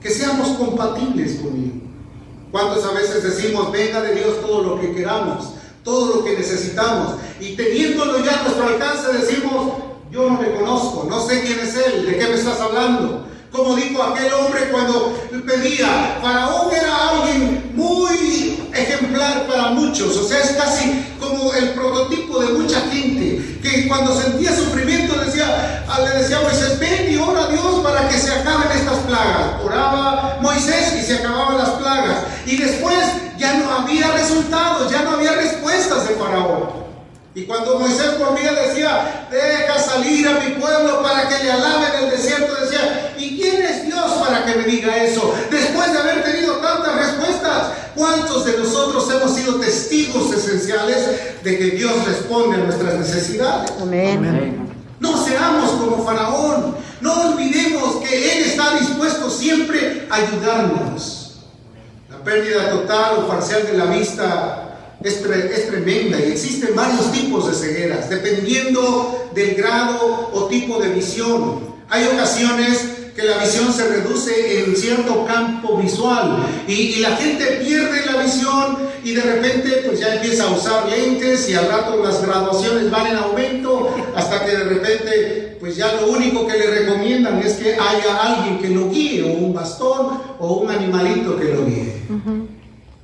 Que 0.00 0.10
seamos 0.10 0.48
compatibles 0.56 1.40
con 1.40 1.54
Él. 1.54 1.82
¿Cuántos 2.50 2.84
a 2.84 2.92
veces 2.92 3.22
decimos, 3.22 3.72
venga 3.72 4.00
de 4.02 4.14
Dios 4.14 4.40
todo 4.40 4.62
lo 4.62 4.80
que 4.80 4.94
queramos, 4.94 5.54
todo 5.82 6.16
lo 6.16 6.24
que 6.24 6.36
necesitamos? 6.36 7.14
Y 7.40 7.56
teniéndolo 7.56 8.24
ya 8.24 8.40
a 8.40 8.42
nuestro 8.42 8.66
alcance 8.66 9.12
decimos, 9.12 9.72
yo 10.10 10.28
no 10.28 10.40
le 10.40 10.54
conozco, 10.54 11.06
no 11.08 11.26
sé 11.26 11.42
quién 11.42 11.58
es 11.60 11.74
Él, 11.76 12.06
de 12.06 12.18
qué 12.18 12.26
me 12.26 12.34
estás 12.34 12.60
hablando. 12.60 13.26
Como 13.50 13.76
dijo 13.76 14.02
aquel 14.02 14.32
hombre 14.32 14.70
cuando 14.70 15.14
pedía, 15.46 16.18
Faraón 16.22 16.74
era 16.74 17.10
alguien 17.10 17.72
muy 17.74 18.61
ejemplar 18.74 19.46
para 19.46 19.70
muchos, 19.70 20.16
o 20.16 20.28
sea, 20.28 20.38
es 20.38 20.50
casi 20.52 21.14
como 21.20 21.52
el 21.54 21.70
prototipo 21.70 22.40
de 22.40 22.52
mucha 22.54 22.80
gente, 22.90 23.58
que 23.62 23.88
cuando 23.88 24.20
sentía 24.20 24.54
sufrimiento 24.54 25.14
decía, 25.20 25.84
ah, 25.88 26.00
le 26.00 26.22
decía 26.22 26.38
a 26.38 26.42
Moisés, 26.42 26.78
ven 26.78 27.12
y 27.12 27.16
ora 27.16 27.44
a 27.44 27.48
Dios 27.48 27.80
para 27.82 28.08
que 28.08 28.18
se 28.18 28.32
acaben 28.32 28.70
estas 28.74 28.98
plagas. 28.98 29.62
Oraba 29.64 30.38
Moisés 30.40 30.94
y 31.00 31.04
se 31.04 31.14
acababan 31.16 31.58
las 31.58 31.70
plagas. 31.70 32.18
Y 32.46 32.56
después 32.56 32.98
ya 33.38 33.54
no 33.54 33.70
había 33.70 34.10
resultados, 34.12 34.90
ya 34.90 35.02
no 35.02 35.12
había 35.12 35.32
respuestas 35.32 36.08
de 36.08 36.14
Faraón. 36.14 36.81
Y 37.34 37.44
cuando 37.44 37.78
Moisés 37.78 38.18
volvía 38.18 38.52
decía, 38.52 39.26
deja 39.30 39.78
salir 39.78 40.28
a 40.28 40.40
mi 40.40 40.50
pueblo 40.52 41.02
para 41.02 41.28
que 41.28 41.42
le 41.42 41.50
alaben 41.50 41.94
en 41.96 42.04
el 42.04 42.10
desierto, 42.10 42.54
decía, 42.62 43.14
¿y 43.16 43.40
quién 43.40 43.62
es 43.62 43.86
Dios 43.86 44.12
para 44.20 44.44
que 44.44 44.56
me 44.56 44.64
diga 44.64 45.02
eso? 45.02 45.34
Después 45.50 45.92
de 45.92 45.98
haber 45.98 46.22
tenido 46.24 46.56
tantas 46.56 46.94
respuestas, 46.94 47.72
¿cuántos 47.94 48.44
de 48.44 48.58
nosotros 48.58 49.10
hemos 49.10 49.34
sido 49.34 49.54
testigos 49.54 50.30
esenciales 50.30 51.42
de 51.42 51.58
que 51.58 51.64
Dios 51.70 52.04
responde 52.06 52.56
a 52.56 52.64
nuestras 52.64 52.98
necesidades? 52.98 53.72
Amén. 53.80 54.68
No 55.00 55.24
seamos 55.24 55.70
como 55.70 56.04
Faraón, 56.04 56.76
no 57.00 57.30
olvidemos 57.30 57.96
que 58.06 58.32
Él 58.32 58.44
está 58.44 58.76
dispuesto 58.78 59.30
siempre 59.30 60.06
a 60.10 60.16
ayudarnos. 60.16 61.38
La 62.10 62.18
pérdida 62.18 62.70
total 62.70 63.20
o 63.20 63.28
parcial 63.28 63.66
de 63.66 63.78
la 63.78 63.86
vista 63.86 64.71
es, 65.04 65.24
es, 65.24 65.68
tremenda 65.68 66.18
y 66.20 66.32
existen 66.32 66.74
varios 66.74 67.10
tipos 67.12 67.48
de 67.48 67.54
cegueras, 67.54 68.08
dependiendo 68.10 69.30
del 69.34 69.54
grado 69.54 70.30
o 70.32 70.46
tipo 70.46 70.78
de 70.78 70.90
visión. 70.90 71.72
Hay 71.88 72.06
ocasiones 72.06 72.88
que 73.14 73.22
la 73.24 73.38
visión 73.38 73.72
se 73.72 73.88
reduce 73.88 74.64
en 74.64 74.74
cierto 74.74 75.26
campo 75.26 75.76
visual 75.76 76.38
y, 76.66 76.72
y, 76.72 76.96
la 77.00 77.14
gente 77.16 77.44
pierde 77.62 78.06
la 78.06 78.22
visión 78.22 78.78
y 79.04 79.12
de 79.12 79.20
repente 79.20 79.82
pues 79.86 80.00
ya 80.00 80.14
empieza 80.14 80.44
a 80.44 80.50
usar 80.52 80.88
lentes 80.88 81.48
y 81.50 81.54
al 81.54 81.68
rato 81.68 82.02
las 82.02 82.22
graduaciones 82.22 82.90
van 82.90 83.08
en 83.08 83.16
aumento 83.16 83.94
hasta 84.16 84.44
que 84.44 84.52
de 84.52 84.64
repente 84.64 85.56
pues 85.60 85.76
ya 85.76 85.92
lo 86.00 86.10
único 86.10 86.46
que 86.46 86.56
le 86.56 86.66
recomiendan 86.66 87.38
es 87.40 87.54
que 87.54 87.74
haya 87.74 88.16
alguien 88.22 88.58
que 88.58 88.68
lo 88.68 88.88
guíe 88.88 89.22
o 89.24 89.38
un 89.38 89.52
bastón 89.52 90.18
o 90.38 90.54
un 90.54 90.70
animalito 90.70 91.38
que 91.38 91.44
lo 91.44 91.66
guíe. 91.66 92.02
Uh 92.08 92.14
-huh. 92.14 92.51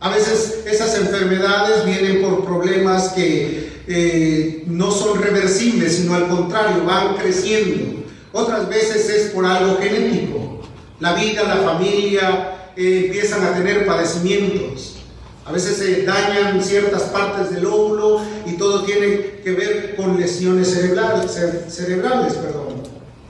A 0.00 0.10
veces 0.10 0.60
esas 0.64 0.96
enfermedades 0.96 1.84
vienen 1.84 2.22
por 2.22 2.44
problemas 2.44 3.08
que 3.10 3.82
eh, 3.88 4.62
no 4.66 4.92
son 4.92 5.20
reversibles, 5.20 5.96
sino 5.96 6.14
al 6.14 6.28
contrario, 6.28 6.84
van 6.84 7.16
creciendo. 7.16 8.04
Otras 8.32 8.68
veces 8.68 9.08
es 9.08 9.30
por 9.30 9.44
algo 9.44 9.76
genético. 9.78 10.60
La 11.00 11.14
vida, 11.14 11.42
la 11.42 11.56
familia 11.56 12.70
eh, 12.76 13.06
empiezan 13.06 13.44
a 13.44 13.54
tener 13.54 13.86
padecimientos. 13.86 14.98
A 15.44 15.50
veces 15.50 15.78
se 15.78 16.04
dañan 16.04 16.62
ciertas 16.62 17.02
partes 17.04 17.50
del 17.50 17.66
óvulo 17.66 18.20
y 18.46 18.52
todo 18.52 18.84
tiene 18.84 19.40
que 19.42 19.52
ver 19.52 19.96
con 19.96 20.20
lesiones 20.20 20.70
cerebrales, 20.70 21.32
cerebrales 21.68 22.34
perdón. 22.34 22.82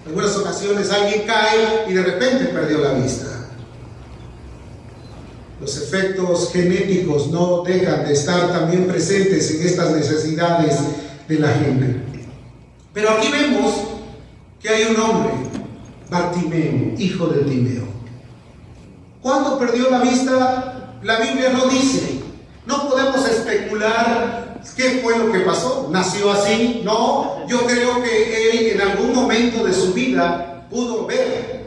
En 0.04 0.08
algunas 0.08 0.36
ocasiones 0.36 0.90
alguien 0.90 1.22
cae 1.26 1.84
y 1.88 1.92
de 1.94 2.02
repente 2.02 2.46
perdió 2.46 2.78
la 2.78 2.94
vista. 2.94 3.37
Los 5.60 5.76
efectos 5.76 6.50
genéticos 6.52 7.28
no 7.28 7.62
dejan 7.62 8.04
de 8.04 8.12
estar 8.12 8.52
también 8.52 8.86
presentes 8.86 9.50
en 9.50 9.66
estas 9.66 9.92
necesidades 9.92 10.78
de 11.26 11.38
la 11.38 11.48
gente. 11.48 11.96
Pero 12.92 13.10
aquí 13.10 13.28
vemos 13.30 13.74
que 14.60 14.68
hay 14.68 14.84
un 14.84 15.00
hombre, 15.00 15.30
Bartimeo, 16.10 16.94
hijo 16.98 17.26
de 17.26 17.44
Timeo. 17.44 17.84
¿Cuándo 19.20 19.58
perdió 19.58 19.90
la 19.90 20.00
vista? 20.00 20.98
La 21.02 21.18
Biblia 21.20 21.50
no 21.50 21.66
dice. 21.66 22.20
No 22.66 22.88
podemos 22.88 23.26
especular 23.28 24.60
qué 24.76 25.00
fue 25.02 25.18
lo 25.18 25.32
que 25.32 25.40
pasó. 25.40 25.88
¿Nació 25.90 26.30
así? 26.30 26.82
No. 26.84 27.46
Yo 27.48 27.66
creo 27.66 28.02
que 28.02 28.50
él 28.50 28.66
en 28.72 28.80
algún 28.80 29.14
momento 29.14 29.64
de 29.64 29.72
su 29.72 29.92
vida 29.92 30.66
pudo 30.70 31.06
ver 31.06 31.57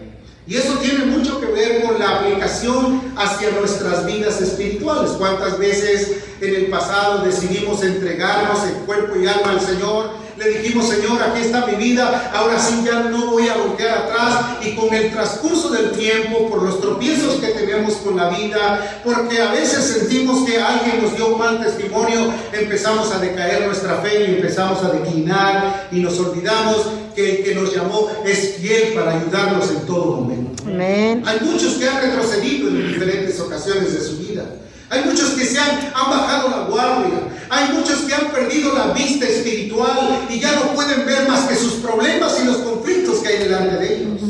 y 0.48 0.55
eso 0.55 0.74
tiene 0.79 1.05
mucho 1.05 1.39
que 1.39 1.45
ver 1.45 1.83
con 1.83 2.00
la 2.00 2.17
aplicación 2.17 3.13
hacia 3.15 3.51
nuestras 3.51 4.05
vidas 4.05 4.41
espirituales. 4.41 5.12
¿Cuántas 5.12 5.57
veces 5.60 6.17
en 6.41 6.55
el 6.55 6.65
pasado 6.67 7.24
decidimos 7.24 7.83
entregarnos 7.83 8.63
en 8.65 8.86
cuerpo 8.86 9.19
y 9.19 9.27
alma 9.27 9.51
al 9.51 9.62
Señor? 9.62 10.20
Le 10.43 10.57
dijimos, 10.57 10.89
Señor, 10.89 11.21
aquí 11.21 11.41
está 11.41 11.67
mi 11.67 11.75
vida, 11.75 12.31
ahora 12.33 12.60
sí 12.60 12.81
ya 12.83 13.01
no 13.01 13.27
voy 13.27 13.48
a 13.48 13.57
voltear 13.57 13.95
atrás. 14.00 14.57
Y 14.63 14.74
con 14.74 14.91
el 14.91 15.12
transcurso 15.12 15.69
del 15.69 15.91
tiempo, 15.91 16.50
por 16.50 16.63
los 16.63 16.81
tropiezos 16.81 17.36
que 17.36 17.50
tenemos 17.50 17.93
con 17.98 18.17
la 18.17 18.29
vida, 18.29 19.01
porque 19.03 19.39
a 19.39 19.51
veces 19.51 19.86
sentimos 19.86 20.43
que 20.43 20.60
alguien 20.60 21.03
nos 21.03 21.15
dio 21.15 21.27
un 21.27 21.38
mal 21.38 21.63
testimonio, 21.63 22.33
empezamos 22.53 23.12
a 23.12 23.19
decaer 23.19 23.67
nuestra 23.67 23.98
fe 23.98 24.21
y 24.21 24.36
empezamos 24.38 24.83
a 24.83 24.89
declinar 24.89 25.88
y 25.91 26.00
nos 26.00 26.19
olvidamos 26.19 26.88
que 27.15 27.38
el 27.38 27.43
que 27.43 27.53
nos 27.53 27.75
llamó 27.75 28.10
es 28.25 28.55
fiel 28.55 28.93
para 28.95 29.19
ayudarnos 29.19 29.69
en 29.69 29.86
todo 29.86 30.21
momento. 30.21 30.63
Amén. 30.65 31.21
Hay 31.24 31.39
muchos 31.41 31.75
que 31.75 31.88
han 31.88 32.01
retrocedido 32.01 32.69
en 32.69 32.88
diferentes 32.88 33.39
ocasiones 33.39 33.93
de 33.93 34.01
su 34.01 34.17
vida. 34.17 34.45
Hay 34.91 35.05
muchos 35.05 35.29
que 35.31 35.45
se 35.45 35.57
han, 35.57 35.91
han, 35.93 36.10
bajado 36.10 36.50
la 36.50 36.63
guardia. 36.65 37.19
Hay 37.50 37.74
muchos 37.74 38.01
que 38.01 38.13
han 38.13 38.29
perdido 38.29 38.74
la 38.74 38.88
vista 38.88 39.25
espiritual 39.25 40.27
y 40.29 40.38
ya 40.38 40.51
no 40.53 40.74
pueden 40.74 41.05
ver 41.05 41.29
más 41.29 41.48
que 41.48 41.55
sus 41.55 41.75
problemas 41.75 42.38
y 42.41 42.45
los 42.45 42.57
conflictos 42.57 43.19
que 43.19 43.29
hay 43.29 43.38
delante 43.39 43.77
de 43.77 43.95
ellos. 43.95 44.21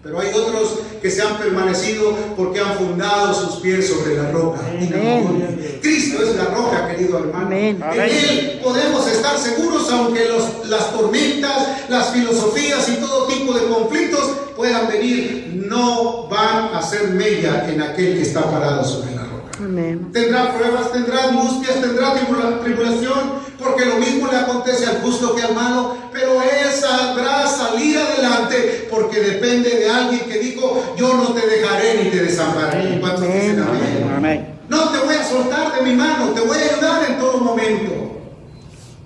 Pero 0.00 0.20
hay 0.20 0.28
otros 0.32 0.78
que 1.02 1.10
se 1.10 1.22
han 1.22 1.36
permanecido 1.38 2.16
porque 2.36 2.60
han 2.60 2.76
fundado 2.76 3.34
sus 3.34 3.56
pies 3.56 3.88
sobre 3.88 4.16
la 4.16 4.30
roca. 4.30 4.60
Amén. 4.60 5.80
Cristo 5.82 6.22
es 6.22 6.36
la 6.36 6.44
roca, 6.46 6.88
querido 6.88 7.18
hermano. 7.18 7.46
Amén. 7.46 7.82
En 7.92 8.00
Él 8.00 8.60
podemos 8.62 9.06
estar 9.08 9.36
seguros 9.38 9.90
aunque 9.90 10.24
los, 10.26 10.68
las 10.68 10.92
tormentas, 10.92 11.90
las 11.90 12.10
filosofías 12.10 12.88
y 12.90 12.94
todo 12.94 13.26
tipo 13.26 13.52
de 13.52 13.66
conflictos 13.66 14.30
puedan 14.56 14.86
venir. 14.86 15.64
No 15.68 16.28
van 16.28 16.74
a 16.74 16.80
ser 16.80 17.10
mella 17.10 17.68
en 17.68 17.82
aquel 17.82 18.14
que 18.14 18.22
está 18.22 18.48
parado 18.50 18.84
sobre 18.84 19.10
la 19.10 19.12
roca. 19.12 19.17
Amén. 19.58 20.10
Tendrá 20.12 20.56
pruebas, 20.56 20.92
tendrá 20.92 21.24
angustias, 21.24 21.80
tendrá 21.80 22.14
tribula- 22.14 22.60
tribulación, 22.60 23.18
porque 23.58 23.84
lo 23.86 23.96
mismo 23.96 24.28
le 24.30 24.36
acontece 24.38 24.86
al 24.86 25.00
justo 25.02 25.34
que 25.34 25.42
al 25.42 25.54
malo, 25.54 25.96
pero 26.12 26.40
él 26.42 26.70
sabrá 26.72 27.46
salir 27.46 27.98
adelante 27.98 28.86
porque 28.90 29.20
depende 29.20 29.70
de 29.70 29.90
alguien 29.90 30.20
que 30.28 30.38
dijo, 30.38 30.94
yo 30.96 31.14
no 31.14 31.32
te 31.32 31.46
dejaré 31.46 32.04
ni 32.04 32.10
te 32.10 32.22
desampararé. 32.22 33.00
¿Cuántos 33.00 33.22
dicen 33.22 33.60
amén? 33.60 34.12
Amén. 34.16 34.54
No 34.68 34.90
te 34.90 34.98
voy 34.98 35.14
a 35.16 35.24
soltar 35.24 35.74
de 35.74 35.82
mi 35.82 35.94
mano, 35.96 36.28
te 36.30 36.40
voy 36.40 36.56
a 36.56 36.72
ayudar 36.74 37.10
en 37.10 37.18
todo 37.18 37.38
momento. 37.38 37.92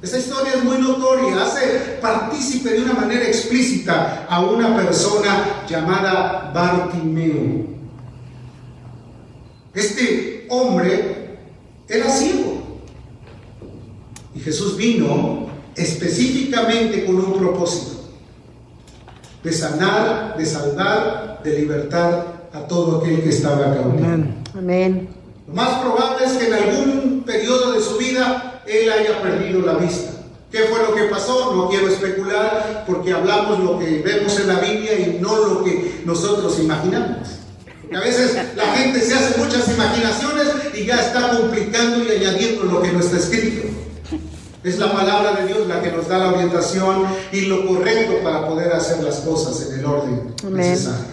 Esta 0.02 0.18
historia 0.18 0.54
es 0.54 0.64
muy 0.64 0.78
notoria, 0.78 1.44
hace 1.44 1.99
partícipe 2.02 2.71
de 2.71 2.82
una 2.82 2.92
manera 2.94 3.25
explícita 3.25 4.26
a 4.28 4.40
una 4.40 4.75
persona 4.76 5.62
llamada 5.68 6.50
Bartimeo. 6.52 7.71
Este 9.75 10.41
hombre 10.52 11.38
era 11.88 12.11
ciego. 12.11 12.62
Y 14.35 14.40
Jesús 14.40 14.76
vino 14.76 15.47
específicamente 15.75 17.04
con 17.04 17.16
un 17.16 17.32
propósito. 17.38 18.02
De 19.42 19.52
sanar, 19.52 20.37
de 20.37 20.47
salvar, 20.47 21.40
de 21.42 21.59
libertar 21.61 22.49
a 22.52 22.66
todo 22.66 22.99
aquel 22.99 23.23
que 23.23 23.30
estaba 23.30 23.75
cautivo. 23.75 24.04
Amén. 24.04 24.35
Amén. 24.56 25.09
Lo 25.49 25.54
más 25.54 25.80
probable 25.80 26.26
es 26.26 26.32
que 26.32 26.47
en 26.47 26.52
algún 26.52 27.23
periodo 27.25 27.73
de 27.73 27.80
su 27.80 27.97
vida 27.97 28.62
él 28.66 28.92
haya 28.92 29.21
perdido 29.23 29.62
la 29.62 29.75
vista. 29.75 30.12
¿Qué 30.50 30.64
fue 30.64 30.82
lo 30.82 30.94
que 30.94 31.04
pasó? 31.04 31.54
No 31.56 31.68
quiero 31.68 31.88
especular 31.88 32.85
porque 32.87 33.12
hablamos 33.12 33.59
lo 33.59 33.78
que 33.78 34.02
vemos 34.02 34.38
en 34.38 34.49
la 34.49 34.61
Biblia 34.61 34.99
y 34.99 35.18
no 35.18 35.35
lo 35.37 35.64
que 35.64 36.02
nosotros 36.04 36.61
imaginamos. 36.61 37.41
A 37.94 38.00
veces 38.00 38.37
la 38.56 38.75
gente 38.75 39.00
se 39.00 39.14
hace 39.14 39.38
muchas 39.38 39.68
imaginaciones 39.68 40.49
y 40.75 40.84
ya 40.84 40.96
está 40.96 41.37
complicando 41.38 42.04
y 42.04 42.11
añadiendo 42.11 42.64
lo 42.64 42.82
que 42.82 42.92
no 42.92 43.00
está 43.00 43.18
escrito. 43.18 43.68
Es 44.64 44.78
la 44.78 44.92
palabra 44.92 45.32
de 45.32 45.46
Dios 45.49 45.66
la 45.66 45.82
que 45.82 45.90
nos 45.90 46.08
da 46.08 46.18
la 46.18 46.32
orientación 46.32 47.06
y 47.32 47.42
lo 47.42 47.66
correcto 47.66 48.22
para 48.22 48.46
poder 48.46 48.72
hacer 48.72 49.02
las 49.02 49.16
cosas 49.16 49.68
en 49.68 49.80
el 49.80 49.84
orden 49.84 50.34
Amén. 50.44 50.56
necesario. 50.56 51.04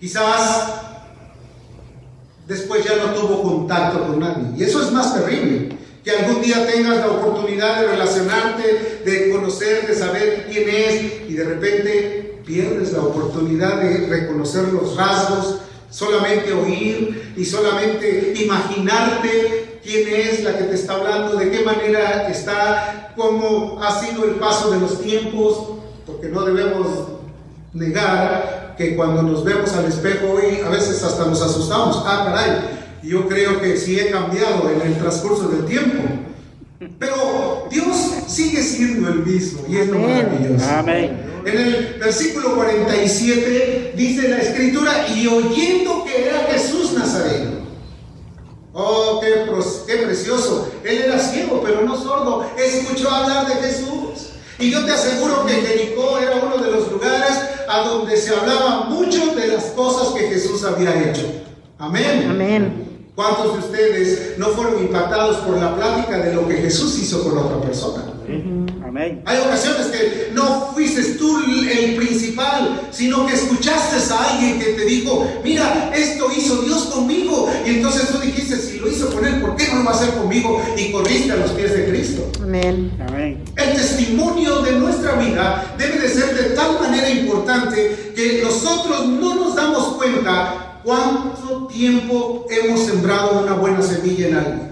Quizás 0.00 0.80
después 2.48 2.84
ya 2.84 2.96
no 2.96 3.14
tuvo 3.14 3.42
contacto 3.42 4.06
con 4.06 4.18
nadie. 4.18 4.48
Y 4.56 4.64
eso 4.64 4.82
es 4.82 4.90
más 4.90 5.14
terrible. 5.14 5.76
Que 6.02 6.10
algún 6.10 6.42
día 6.42 6.66
tengas 6.66 6.96
la 6.96 7.08
oportunidad 7.08 7.82
de 7.82 7.88
relacionarte, 7.88 9.02
de 9.04 9.30
conocer, 9.30 9.86
de 9.86 9.94
saber 9.94 10.46
quién 10.50 10.68
es 10.68 11.30
y 11.30 11.34
de 11.34 11.44
repente 11.44 12.42
pierdes 12.44 12.92
la 12.92 13.02
oportunidad 13.02 13.80
de 13.80 14.08
reconocer 14.08 14.64
los 14.72 14.96
rasgos, 14.96 15.60
solamente 15.90 16.52
oír 16.52 17.34
y 17.36 17.44
solamente 17.44 18.34
imaginarte 18.36 19.80
quién 19.82 20.08
es 20.08 20.44
la 20.44 20.56
que 20.56 20.64
te 20.64 20.74
está 20.74 20.94
hablando, 20.94 21.36
de 21.36 21.50
qué 21.50 21.64
manera 21.64 22.28
está, 22.28 23.12
cómo 23.16 23.82
ha 23.82 24.00
sido 24.00 24.24
el 24.24 24.36
paso 24.36 24.70
de 24.70 24.80
los 24.80 25.00
tiempos, 25.02 25.78
porque 26.06 26.28
no 26.28 26.44
debemos 26.44 26.86
negar 27.72 28.74
que 28.76 28.96
cuando 28.96 29.22
nos 29.22 29.44
vemos 29.44 29.72
al 29.74 29.86
espejo 29.86 30.32
hoy 30.32 30.60
a 30.64 30.68
veces 30.68 31.02
hasta 31.02 31.26
nos 31.26 31.42
asustamos. 31.42 32.02
Ah, 32.06 32.24
caray, 32.26 32.80
yo 33.02 33.28
creo 33.28 33.60
que 33.60 33.76
sí 33.76 33.98
he 33.98 34.10
cambiado 34.10 34.70
en 34.70 34.80
el 34.80 34.96
transcurso 34.98 35.48
del 35.48 35.66
tiempo. 35.66 36.29
Pero 36.98 37.66
Dios 37.70 37.96
sigue 38.26 38.62
siendo 38.62 39.08
el 39.10 39.26
mismo 39.26 39.64
y 39.68 39.76
es 39.76 39.88
lo 39.88 39.98
maravilloso. 39.98 40.64
Amén. 40.70 41.30
En 41.44 41.58
el 41.58 41.96
versículo 42.00 42.54
47 42.54 43.92
dice 43.96 44.28
la 44.28 44.38
escritura, 44.38 45.06
y 45.14 45.26
oyendo 45.26 46.04
que 46.04 46.28
era 46.28 46.38
Jesús 46.50 46.94
Nazareno. 46.94 47.60
Oh, 48.72 49.20
qué, 49.20 49.46
qué 49.86 50.02
precioso. 50.04 50.70
Él 50.84 51.02
era 51.02 51.18
ciego, 51.18 51.60
pero 51.62 51.82
no 51.82 51.96
sordo. 51.96 52.46
Escuchó 52.56 53.10
hablar 53.10 53.46
de 53.46 53.54
Jesús. 53.56 54.30
Y 54.58 54.70
yo 54.70 54.84
te 54.84 54.92
aseguro 54.92 55.44
que 55.44 55.54
Jericó 55.54 56.18
era 56.18 56.36
uno 56.36 56.58
de 56.58 56.70
los 56.70 56.90
lugares 56.90 57.36
a 57.68 57.80
donde 57.80 58.16
se 58.16 58.34
hablaba 58.34 58.84
mucho 58.84 59.34
de 59.34 59.48
las 59.48 59.64
cosas 59.64 60.14
que 60.14 60.28
Jesús 60.28 60.64
había 60.64 61.10
hecho. 61.10 61.26
Amén. 61.78 62.26
Amén. 62.30 62.89
¿Cuántos 63.20 63.52
de 63.52 63.58
ustedes 63.58 64.38
no 64.38 64.46
fueron 64.46 64.82
impactados 64.82 65.36
por 65.44 65.58
la 65.58 65.76
plática 65.76 66.16
de 66.16 66.32
lo 66.32 66.48
que 66.48 66.54
Jesús 66.54 66.98
hizo 67.00 67.22
con 67.22 67.36
otra 67.36 67.60
persona? 67.60 68.02
Amén. 68.82 69.22
Hay 69.26 69.38
ocasiones 69.40 69.88
que 69.88 70.30
no 70.32 70.70
fuiste 70.72 71.02
tú 71.18 71.38
el 71.38 71.96
principal, 71.96 72.88
sino 72.90 73.26
que 73.26 73.34
escuchaste 73.34 74.14
a 74.14 74.30
alguien 74.30 74.58
que 74.58 74.72
te 74.72 74.86
dijo, 74.86 75.30
mira, 75.44 75.92
esto 75.94 76.28
hizo 76.34 76.62
Dios 76.62 76.84
conmigo. 76.86 77.52
Y 77.66 77.74
entonces 77.74 78.08
tú 78.08 78.20
dijiste, 78.20 78.56
si 78.56 78.78
lo 78.78 78.88
hizo 78.88 79.14
con 79.14 79.26
él, 79.26 79.42
¿por 79.42 79.54
qué 79.54 79.68
no 79.68 79.80
lo 79.80 79.84
va 79.84 79.90
a 79.90 79.94
hacer 79.96 80.14
conmigo? 80.14 80.58
Y 80.78 80.90
corriste 80.90 81.32
a 81.32 81.36
los 81.36 81.50
pies 81.50 81.74
de 81.74 81.90
Cristo. 81.90 82.26
Amén. 82.42 82.90
Amén. 83.06 83.44
El 83.54 83.74
testimonio 83.74 84.62
de 84.62 84.72
nuestra 84.76 85.16
vida 85.16 85.74
debe 85.76 85.98
de 85.98 86.08
ser 86.08 86.34
de 86.34 86.56
tal 86.56 86.80
manera 86.80 87.10
importante 87.10 88.14
que 88.16 88.40
nosotros 88.42 89.08
no 89.08 89.34
nos 89.34 89.56
damos 89.56 89.96
cuenta 89.96 90.69
cuánto 90.82 91.66
tiempo 91.66 92.46
hemos 92.50 92.80
sembrado 92.80 93.42
una 93.42 93.54
buena 93.54 93.82
semilla 93.82 94.28
en 94.28 94.36
alguien. 94.36 94.70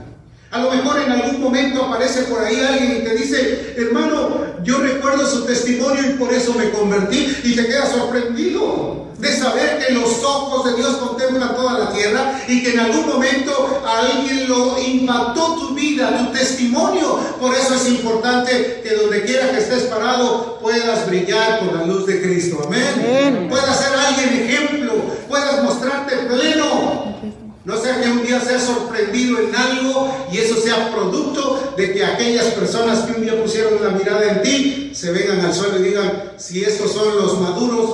A 0.51 0.61
lo 0.61 0.71
mejor 0.71 1.01
en 1.01 1.13
algún 1.13 1.43
momento 1.43 1.85
aparece 1.85 2.23
por 2.23 2.43
ahí 2.43 2.59
alguien 2.61 2.97
y 2.97 3.05
te 3.05 3.15
dice, 3.15 3.75
hermano, 3.77 4.47
yo 4.65 4.79
recuerdo 4.79 5.27
su 5.27 5.45
testimonio 5.45 6.03
y 6.11 6.15
por 6.15 6.33
eso 6.33 6.55
me 6.55 6.71
convertí 6.71 7.37
y 7.45 7.55
te 7.55 7.67
quedas 7.67 7.93
sorprendido 7.93 9.09
de 9.19 9.37
saber 9.37 9.85
que 9.85 9.93
los 9.93 10.23
ojos 10.23 10.65
de 10.65 10.77
Dios 10.77 10.97
contemplan 10.97 11.55
toda 11.55 11.79
la 11.79 11.93
tierra 11.93 12.41
y 12.47 12.63
que 12.63 12.73
en 12.73 12.81
algún 12.81 13.09
momento 13.09 13.83
alguien 13.85 14.49
lo 14.49 14.79
impactó 14.81 15.57
tu 15.57 15.75
vida, 15.75 16.17
tu 16.19 16.33
testimonio. 16.33 17.19
Por 17.41 17.55
eso 17.55 17.75
es 17.75 17.89
importante 17.89 18.81
que 18.83 18.95
donde 18.95 19.25
quiera 19.25 19.51
que 19.51 19.59
estés 19.59 19.85
parado 19.85 20.59
puedas 20.63 21.07
brillar 21.09 21.59
con 21.59 21.77
la 21.77 21.85
luz 21.85 22.07
de 22.07 22.23
Cristo. 22.23 22.63
Amén. 22.65 22.83
Amén. 22.95 23.47
Puedas 23.49 23.79
ser 23.79 23.93
alguien 23.99 24.49
ejemplo, 24.49 24.95
puedas 25.39 25.65
mostrarte 25.65 26.17
pleno. 26.17 27.17
No 27.65 27.77
sea 27.77 28.01
que 28.01 28.11
un 28.11 28.23
día 28.23 28.41
seas 28.41 28.63
sorprendido 28.63 29.39
en 29.41 29.55
algo 29.55 30.11
y 30.33 30.39
eso 30.39 30.59
sea 30.61 30.91
producto 30.91 31.75
de 31.77 31.93
que 31.93 32.05
aquellas 32.05 32.47
personas 32.47 33.01
que 33.01 33.13
un 33.13 33.23
día 33.23 33.41
pusieron 33.43 33.83
la 33.83 33.91
mirada 33.91 34.25
en 34.25 34.43
ti 34.43 34.91
se 34.95 35.13
vengan 35.13 35.41
al 35.41 35.53
suelo 35.53 35.79
y 35.79 35.83
digan, 35.83 36.33
si 36.39 36.65
estos 36.65 36.93
son 36.93 37.15
los 37.17 37.39
maduros, 37.41 37.91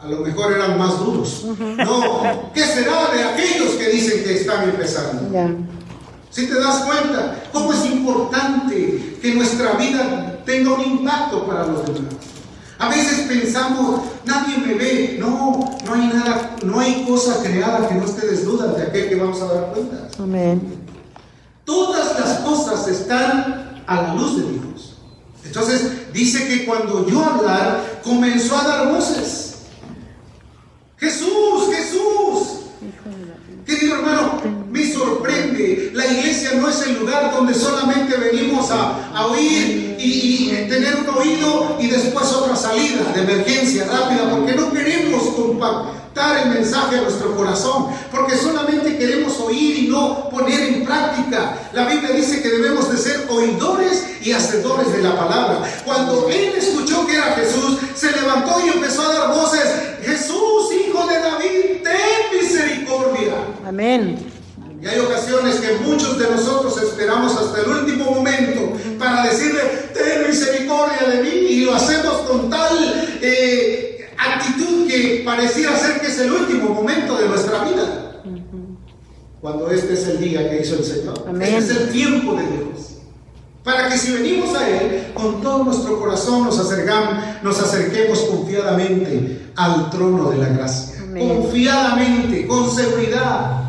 a 0.00 0.08
lo 0.08 0.18
mejor 0.18 0.52
eran 0.52 0.76
más 0.78 0.98
duros. 0.98 1.44
No, 1.44 2.50
¿qué 2.52 2.62
será 2.62 3.10
de 3.12 3.22
aquellos 3.22 3.70
que 3.74 3.88
dicen 3.88 4.24
que 4.24 4.34
están 4.34 4.64
empezando? 4.64 5.30
Si 6.30 6.48
te 6.48 6.54
das 6.58 6.80
cuenta, 6.80 7.44
cómo 7.52 7.72
es 7.72 7.86
importante 7.86 9.18
que 9.22 9.34
nuestra 9.34 9.74
vida 9.74 10.40
tenga 10.44 10.74
un 10.74 10.80
impacto 10.80 11.46
para 11.46 11.66
los 11.68 11.86
demás. 11.86 12.14
A 12.78 12.88
veces 12.88 13.20
pensamos, 13.28 14.00
nadie 14.24 14.58
me 14.58 14.74
ve. 14.74 15.16
No, 15.18 15.76
no 15.86 15.94
hay 15.94 16.08
nada, 16.08 16.43
no 16.64 16.80
hay 16.80 17.04
cosa 17.04 17.42
creada 17.42 17.88
que 17.88 17.94
no 17.94 18.04
esté 18.04 18.26
desnuda 18.26 18.68
de 18.72 18.82
aquel 18.82 19.08
que 19.08 19.16
vamos 19.16 19.40
a 19.40 19.46
dar 19.52 19.72
cuenta. 19.72 20.08
Amén. 20.18 20.60
Todas 21.64 22.18
las 22.18 22.38
cosas 22.40 22.88
están 22.88 23.82
a 23.86 24.02
la 24.02 24.14
luz 24.14 24.36
de 24.36 24.52
Dios. 24.52 24.96
Entonces 25.44 26.12
dice 26.12 26.46
que 26.48 26.64
cuando 26.64 27.06
yo 27.08 27.24
hablar, 27.24 28.00
comenzó 28.02 28.56
a 28.56 28.64
dar 28.64 28.92
voces. 28.92 29.54
Jesús, 30.96 31.74
Jesús. 31.74 32.48
Querido 33.66 33.96
hermano, 33.96 34.42
me 34.70 34.92
sorprende. 34.92 35.90
La 35.94 36.06
iglesia 36.06 36.52
no 36.60 36.68
es 36.68 36.86
el 36.86 36.98
lugar 36.98 37.32
donde 37.32 37.54
solamente 37.54 38.16
venimos 38.16 38.70
a, 38.70 39.10
a 39.14 39.26
oír 39.26 39.96
y, 39.98 40.04
y 40.04 40.68
tener 40.68 40.96
un 40.96 41.08
oído 41.08 41.78
y 41.80 41.86
después 41.88 42.30
otra 42.32 42.56
salida 42.56 43.12
de 43.14 43.22
emergencia 43.22 43.86
rápida, 43.86 44.30
porque 44.30 44.54
no 44.54 44.70
queremos 44.72 45.22
el 46.14 46.50
mensaje 46.50 46.98
a 46.98 47.02
nuestro 47.02 47.34
corazón, 47.34 47.88
porque 48.10 48.36
solamente 48.36 48.96
queremos 48.96 49.38
oír 49.40 49.78
y 49.80 49.88
no 49.88 50.28
poner 50.30 50.60
en 50.60 50.84
práctica. 50.84 51.58
La 51.72 51.86
Biblia 51.86 52.10
dice 52.10 52.40
que 52.40 52.50
debemos 52.50 52.90
de 52.90 52.98
ser 52.98 53.26
oidores 53.28 54.04
y 54.22 54.32
hacedores 54.32 54.92
de 54.92 55.02
la 55.02 55.16
palabra. 55.16 55.62
Cuando 55.84 56.28
él 56.28 56.54
escuchó 56.56 57.04
que 57.06 57.16
era 57.16 57.34
Jesús, 57.34 57.78
se 57.94 58.12
levantó 58.12 58.64
y 58.64 58.70
empezó 58.70 59.02
a 59.02 59.12
dar 59.12 59.34
voces, 59.34 59.64
Jesús, 60.04 60.72
hijo 60.86 61.06
de 61.06 61.18
David, 61.18 61.82
ten 61.82 62.40
misericordia. 62.40 63.34
Amén. 63.66 64.16
Y 64.80 64.86
hay 64.86 65.00
ocasiones 65.00 65.56
que 65.56 65.78
muchos 65.84 66.18
de 66.18 66.30
nosotros 66.30 66.80
esperamos 66.80 67.36
hasta 67.36 67.60
el 67.62 67.68
último 67.68 68.10
momento 68.10 68.78
para 68.98 69.24
decirle, 69.24 69.60
ten 69.94 70.28
misericordia 70.28 71.08
de 71.08 71.22
mí, 71.22 71.30
y 71.30 71.60
lo 71.64 71.74
hacemos 71.74 72.18
con 72.28 72.50
tal 72.50 73.18
eh, 73.20 73.93
actitud 74.18 74.86
que 74.88 75.22
pareciera 75.24 75.76
ser 75.76 76.00
que 76.00 76.08
es 76.08 76.18
el 76.18 76.32
último 76.32 76.70
momento 76.70 77.16
de 77.18 77.28
nuestra 77.28 77.64
vida. 77.64 78.22
Cuando 79.40 79.70
este 79.70 79.94
es 79.94 80.06
el 80.08 80.20
día 80.20 80.48
que 80.48 80.62
hizo 80.62 80.76
el 80.76 80.84
Señor. 80.84 81.24
Amén. 81.28 81.54
Este 81.54 81.72
es 81.72 81.80
el 81.80 81.88
tiempo 81.90 82.34
de 82.34 82.42
Dios. 82.42 82.94
Para 83.62 83.88
que 83.88 83.98
si 83.98 84.12
venimos 84.12 84.54
a 84.54 84.68
Él, 84.68 85.12
con 85.14 85.40
todo 85.40 85.64
nuestro 85.64 85.98
corazón 85.98 86.44
nos 86.44 86.58
acercamos, 86.58 87.24
nos 87.42 87.60
acerquemos 87.60 88.20
confiadamente 88.20 89.50
al 89.56 89.90
trono 89.90 90.30
de 90.30 90.38
la 90.38 90.48
gracia. 90.48 91.02
Amén. 91.02 91.28
Confiadamente, 91.28 92.46
con 92.46 92.70
seguridad. 92.70 93.64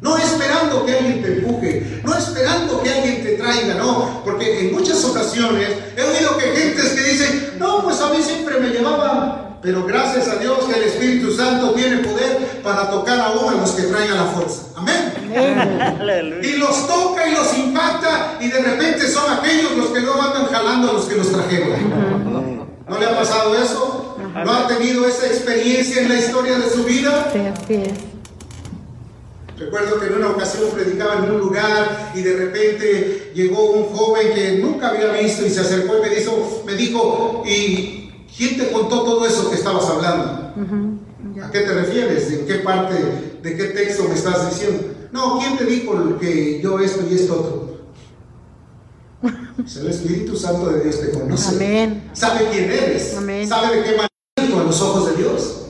No 0.00 0.18
esperando 0.18 0.84
que 0.84 0.92
alguien 0.92 1.22
te 1.22 1.38
empuje, 1.38 2.02
no 2.04 2.14
esperando 2.14 2.82
que 2.82 2.90
alguien 2.90 3.22
te 3.22 3.38
traiga, 3.38 3.74
no, 3.74 4.22
porque 4.22 4.68
en 4.68 4.74
muchas 4.74 5.02
ocasiones 5.02 5.70
he 5.96 6.02
oído 6.02 6.36
que 6.36 6.44
gentes 6.44 6.90
que 6.90 7.10
dicen, 7.10 7.54
no, 7.58 7.82
pues 7.82 7.98
a 8.02 8.10
mí 8.10 8.18
siempre 8.22 8.60
me 8.60 8.68
llevaban, 8.68 9.43
pero 9.64 9.82
gracias 9.86 10.28
a 10.28 10.36
Dios 10.36 10.58
que 10.66 10.78
el 10.78 10.84
Espíritu 10.84 11.34
Santo 11.34 11.72
tiene 11.72 11.96
poder 12.06 12.60
para 12.62 12.90
tocar 12.90 13.18
aún 13.18 13.54
a 13.54 13.56
los 13.62 13.70
que 13.70 13.84
traigan 13.84 14.18
la 14.18 14.26
fuerza. 14.26 14.64
Amén. 14.76 16.42
Y 16.42 16.56
los 16.58 16.86
toca 16.86 17.26
y 17.26 17.34
los 17.34 17.58
impacta 17.58 18.36
y 18.40 18.48
de 18.48 18.60
repente 18.60 19.08
son 19.08 19.32
aquellos 19.32 19.74
los 19.78 19.86
que 19.86 20.00
luego 20.00 20.20
andan 20.20 20.46
jalando 20.48 20.90
a 20.90 20.92
los 20.92 21.06
que 21.06 21.16
los 21.16 21.32
trajeron. 21.32 22.74
¿No 22.86 22.98
le 22.98 23.06
ha 23.06 23.16
pasado 23.16 23.56
eso? 23.56 24.18
¿No 24.44 24.52
ha 24.52 24.68
tenido 24.68 25.08
esa 25.08 25.26
experiencia 25.26 26.02
en 26.02 26.10
la 26.10 26.16
historia 26.16 26.58
de 26.58 26.68
su 26.68 26.84
vida? 26.84 27.30
Sí, 27.32 27.38
así 27.38 27.74
es. 27.74 27.92
Recuerdo 29.58 29.98
que 29.98 30.06
en 30.08 30.14
una 30.14 30.28
ocasión 30.28 30.70
predicaba 30.74 31.24
en 31.24 31.30
un 31.30 31.38
lugar 31.38 32.12
y 32.14 32.20
de 32.20 32.36
repente 32.36 33.32
llegó 33.34 33.70
un 33.70 33.96
joven 33.96 34.34
que 34.34 34.58
nunca 34.58 34.90
había 34.90 35.06
visto 35.12 35.46
y 35.46 35.48
se 35.48 35.60
acercó 35.60 35.98
y 35.98 36.02
me 36.02 36.14
dijo, 36.14 36.62
me 36.66 36.74
dijo 36.74 37.42
¿y 37.46 38.03
quién 38.36 38.56
te 38.56 38.70
contó 38.70 39.02
todo 39.02 39.26
eso 39.26 39.50
que 39.50 39.56
estabas 39.56 39.84
hablando? 39.86 40.54
¿A 41.42 41.50
qué 41.50 41.60
te 41.60 41.74
refieres? 41.74 42.30
¿En 42.30 42.46
qué 42.46 42.54
parte, 42.56 42.94
de 43.42 43.56
qué 43.56 43.64
texto 43.64 44.04
me 44.04 44.14
estás 44.14 44.50
diciendo? 44.50 44.94
No, 45.12 45.38
¿quién 45.38 45.56
te 45.56 45.64
dijo 45.64 46.18
que 46.18 46.60
yo 46.62 46.78
esto 46.78 47.04
y 47.08 47.14
esto 47.14 47.34
otro? 47.34 47.74
El 49.80 49.88
Espíritu 49.88 50.36
Santo 50.36 50.68
de 50.70 50.82
Dios 50.82 51.00
te 51.00 51.10
conoce. 51.10 51.54
Amén. 51.54 52.10
Sabe 52.12 52.48
quién 52.50 52.70
eres. 52.70 53.14
Amén. 53.16 53.48
Sabe 53.48 53.76
de 53.76 53.82
qué 53.84 53.90
manera 53.90 54.60
a 54.60 54.64
los 54.64 54.80
ojos 54.82 55.10
de 55.10 55.22
Dios. 55.22 55.60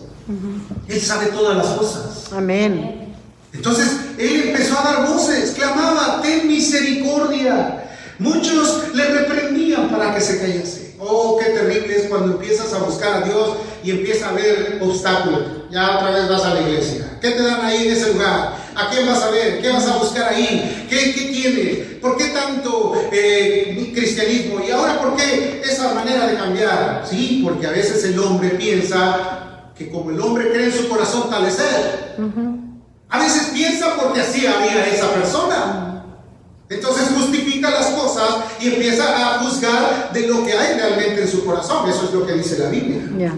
Él 0.88 1.00
sabe 1.00 1.26
todas 1.26 1.56
las 1.56 1.66
cosas. 1.66 2.32
Amén. 2.32 3.14
Entonces 3.52 4.00
él 4.18 4.48
empezó 4.48 4.78
a 4.78 4.82
dar 4.82 5.08
voces, 5.08 5.52
clamaba, 5.52 6.20
ten 6.22 6.48
misericordia. 6.48 7.90
Muchos 8.18 8.94
le 8.94 9.04
reprendían 9.04 9.90
para 9.90 10.14
que 10.14 10.20
se 10.20 10.40
callase. 10.40 10.83
Oh, 11.06 11.38
qué 11.38 11.50
terrible 11.50 11.96
es 11.96 12.04
cuando 12.04 12.32
empiezas 12.32 12.72
a 12.72 12.78
buscar 12.78 13.22
a 13.22 13.26
Dios 13.26 13.50
y 13.82 13.90
empieza 13.90 14.26
a 14.26 14.30
haber 14.30 14.78
obstáculos. 14.80 15.42
ya 15.70 15.96
otra 15.96 16.10
vez 16.10 16.28
vas 16.28 16.44
a 16.44 16.54
la 16.54 16.60
iglesia. 16.62 17.18
¿Qué 17.20 17.30
te 17.30 17.42
dan 17.42 17.64
ahí 17.64 17.86
en 17.86 17.92
ese 17.92 18.12
lugar? 18.12 18.56
¿A 18.74 18.90
quién 18.90 19.06
vas 19.06 19.22
a 19.22 19.30
ver? 19.30 19.60
¿Qué 19.60 19.70
vas 19.70 19.86
a 19.86 19.96
buscar 19.96 20.32
ahí? 20.32 20.86
¿Qué, 20.88 21.12
qué 21.14 21.20
tienes? 21.32 21.78
¿Por 22.00 22.16
qué 22.16 22.28
tanto 22.28 22.94
eh, 23.12 23.92
cristianismo? 23.94 24.60
¿Y 24.66 24.70
ahora 24.70 25.00
por 25.00 25.16
qué 25.16 25.62
esa 25.64 25.92
manera 25.94 26.26
de 26.26 26.36
cambiar? 26.36 27.04
Sí, 27.08 27.42
porque 27.44 27.66
a 27.66 27.70
veces 27.70 28.04
el 28.04 28.18
hombre 28.18 28.50
piensa 28.50 29.70
que 29.76 29.90
como 29.90 30.10
el 30.10 30.20
hombre 30.20 30.52
cree 30.52 30.66
en 30.66 30.72
su 30.72 30.88
corazón 30.88 31.28
tal 31.30 31.46
es 31.46 31.58
él. 31.58 32.64
A 33.08 33.18
veces 33.18 33.50
piensa 33.52 33.96
porque 34.00 34.20
así 34.20 34.46
había 34.46 34.86
esa 34.86 35.10
persona. 35.12 35.93
Entonces 36.68 37.10
justifica 37.14 37.70
las 37.70 37.88
cosas 37.88 38.44
y 38.60 38.68
empieza 38.68 39.04
a 39.36 39.38
juzgar 39.40 40.12
de 40.12 40.26
lo 40.26 40.44
que 40.44 40.52
hay 40.52 40.78
realmente 40.78 41.22
en 41.22 41.28
su 41.28 41.44
corazón. 41.44 41.88
Eso 41.88 42.04
es 42.04 42.12
lo 42.12 42.26
que 42.26 42.34
dice 42.34 42.58
la 42.58 42.68
Biblia. 42.68 43.34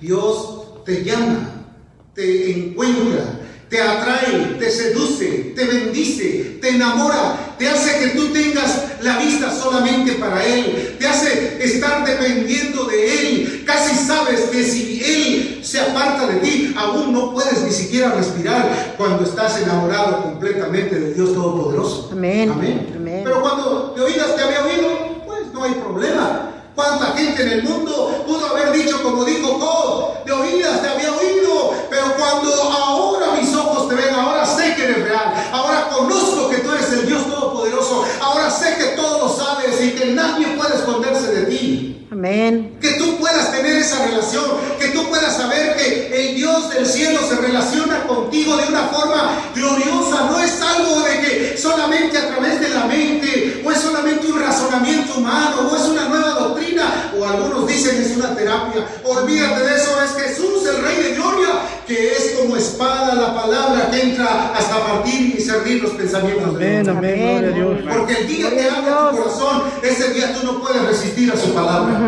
Dios 0.00 0.84
te 0.84 1.04
llama, 1.04 1.66
te 2.14 2.50
encuentra, 2.50 3.40
te 3.70 3.80
atrae, 3.80 4.56
te 4.58 4.68
seduce, 4.68 5.52
te 5.54 5.64
bendice, 5.64 6.58
te 6.60 6.70
enamora, 6.70 7.54
te 7.56 7.68
hace 7.68 8.00
que 8.00 8.08
tú 8.18 8.32
tengas 8.32 8.84
la 9.00 9.18
vista 9.18 9.54
solamente 9.54 10.14
para 10.14 10.44
Él, 10.44 10.96
te 10.98 11.06
hace 11.06 11.62
estar 11.62 12.04
dependiendo 12.04 12.84
de 12.86 13.14
Él. 13.14 13.64
Casi 13.64 13.94
sabes 13.94 14.40
que 14.50 14.64
si 14.64 15.00
Él 15.04 15.60
se 15.62 15.78
aparta 15.78 16.26
de 16.26 16.40
ti, 16.40 16.74
aún 16.76 17.12
no 17.12 17.32
puedes 17.32 17.62
ni 17.62 17.70
siquiera 17.70 18.10
respirar 18.10 18.96
cuando 18.98 19.22
estás 19.22 19.62
enamorado 19.62 20.20
completamente 20.24 20.98
de 20.98 21.14
Dios 21.14 21.32
Todopoderoso. 21.32 22.08
Amén. 22.10 22.50
Amén. 22.50 23.22
Pero 23.22 23.40
cuando 23.40 23.92
te 23.92 24.00
oídas 24.00 24.34
te 24.34 24.42
había 24.42 24.64
oído, 24.64 25.22
pues 25.24 25.52
no 25.52 25.62
hay 25.62 25.74
problema. 25.74 26.59
¿Cuánta 26.74 27.12
gente 27.16 27.42
en 27.42 27.48
el 27.48 27.62
mundo 27.62 28.24
pudo 28.26 28.46
haber 28.46 28.72
dicho, 28.72 29.02
como 29.02 29.24
dijo 29.24 29.58
Job, 29.58 30.24
de 30.24 30.32
oídas 30.32 30.80
te 30.80 30.88
había 30.88 31.12
oído, 31.12 31.74
pero 31.90 32.14
cuando 32.16 32.52
ahora 32.62 33.32
mis 33.40 33.54
ojos 33.54 33.88
te 33.88 33.94
ven, 33.94 34.14
ahora 34.14 34.46
sé 34.46 34.74
que 34.74 34.84
eres 34.84 35.02
real, 35.08 35.50
ahora 35.52 35.88
conozco 35.88 36.48
que 36.48 36.58
tú 36.58 36.72
eres 36.72 36.92
el 36.92 37.06
Dios 37.06 37.26
Todopoderoso, 37.26 38.04
ahora 38.20 38.50
sé 38.50 38.76
que 38.76 38.96
todo 38.96 39.26
lo 39.26 39.34
sabes 39.34 39.82
y 39.82 39.90
que 39.90 40.06
nadie 40.12 40.46
puede 40.56 40.76
esconderse 40.76 41.32
de 41.32 41.42
ti. 41.46 42.06
Amén. 42.12 42.76
Que 42.80 42.94
tú 42.94 43.18
puedas 43.18 43.52
tener 43.52 43.76
esa 43.76 44.04
relación, 44.04 44.44
que 44.80 44.88
tú 44.88 45.08
puedas 45.08 45.36
saber 45.36 45.76
que 45.76 46.30
el 46.30 46.34
Dios 46.36 46.70
del 46.70 46.86
cielo 46.86 47.20
se 47.28 47.36
relaciona 47.36 48.04
contigo 48.06 48.56
de 48.56 48.66
una 48.66 48.88
forma 48.88 49.40
gloriosa, 49.54 50.28
no 50.30 50.40
es 50.40 50.60
algo 50.60 51.00
de 51.00 51.20
que 51.20 51.39
solamente 51.60 52.16
a 52.18 52.28
través 52.28 52.60
de 52.60 52.68
la 52.70 52.84
mente, 52.86 53.62
o 53.64 53.70
es 53.70 53.78
solamente 53.78 54.26
un 54.26 54.40
razonamiento 54.40 55.18
humano, 55.18 55.68
o 55.70 55.76
es 55.76 55.82
una 55.82 56.08
nueva 56.08 56.30
doctrina, 56.30 57.12
o 57.18 57.24
algunos 57.24 57.66
dicen 57.66 58.00
es 58.00 58.16
una 58.16 58.34
terapia. 58.34 58.86
Olvídate 59.04 59.64
de 59.64 59.76
eso, 59.76 59.90
es 60.02 60.22
Jesús, 60.22 60.66
el 60.66 60.82
Rey 60.82 61.02
de 61.02 61.14
Gloria, 61.14 61.48
que 61.86 62.12
es 62.12 62.36
como 62.38 62.56
espada 62.56 63.14
la 63.14 63.34
palabra 63.34 63.90
que 63.90 64.02
entra 64.02 64.52
hasta 64.56 64.86
partir 64.86 65.34
y 65.36 65.40
servir 65.40 65.82
los 65.82 65.92
pensamientos 65.92 66.58
de 66.58 66.82
Dios. 66.82 66.88
Amén, 66.88 67.18
gloria 67.18 67.48
a 67.48 67.52
Dios. 67.52 67.96
Porque 67.96 68.12
el 68.14 68.28
día 68.28 68.50
que 68.50 68.68
abra 68.68 69.10
tu 69.10 69.16
corazón, 69.18 69.62
ese 69.82 70.10
día 70.14 70.34
tú 70.34 70.46
no 70.46 70.60
puedes 70.60 70.82
resistir 70.82 71.32
a 71.32 71.36
su 71.36 71.52
palabra. 71.52 71.98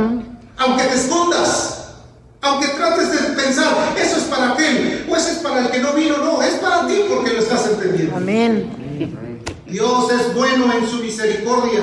Aunque 0.59 0.85
te 0.85 0.95
escondas. 0.95 1.79
Aunque 2.45 2.67
trates 2.69 3.13
de 3.13 3.19
pensar, 3.41 3.95
eso 3.97 4.17
es 4.17 4.25
para 4.25 4.55
aquel, 4.55 5.07
o 5.09 5.15
eso 5.15 5.29
es 5.29 5.39
para 5.39 5.61
el 5.61 5.71
que 5.71 5.79
no 5.79 5.93
vino, 5.93 6.17
no, 6.19 6.43
es 6.43 6.55
para 6.55 6.89
ti 6.89 7.05
porque 7.09 7.35
lo 7.35 7.39
estás 7.39 7.69
entendiendo. 7.69 8.17
Amén. 8.17 8.69
Dios 9.73 10.13
es 10.13 10.35
bueno 10.35 10.73
en 10.73 10.89
su 10.89 10.99
misericordia. 10.99 11.83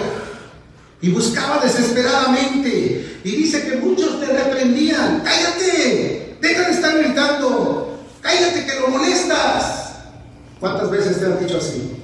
Y 1.02 1.10
buscaba 1.10 1.60
desesperadamente. 1.64 3.20
Y 3.24 3.32
dice 3.32 3.68
que 3.68 3.78
muchos 3.78 4.20
te 4.20 4.28
reprendían. 4.28 5.24
Cállate, 5.24 6.38
deja 6.40 6.64
de 6.68 6.72
estar 6.72 6.98
gritando. 6.98 8.00
Cállate 8.22 8.66
que 8.66 8.80
lo 8.80 8.90
molestas. 8.90 9.94
¿Cuántas 10.60 10.92
veces 10.92 11.20
te 11.20 11.26
han 11.26 11.40
dicho 11.40 11.58
así? 11.58 11.96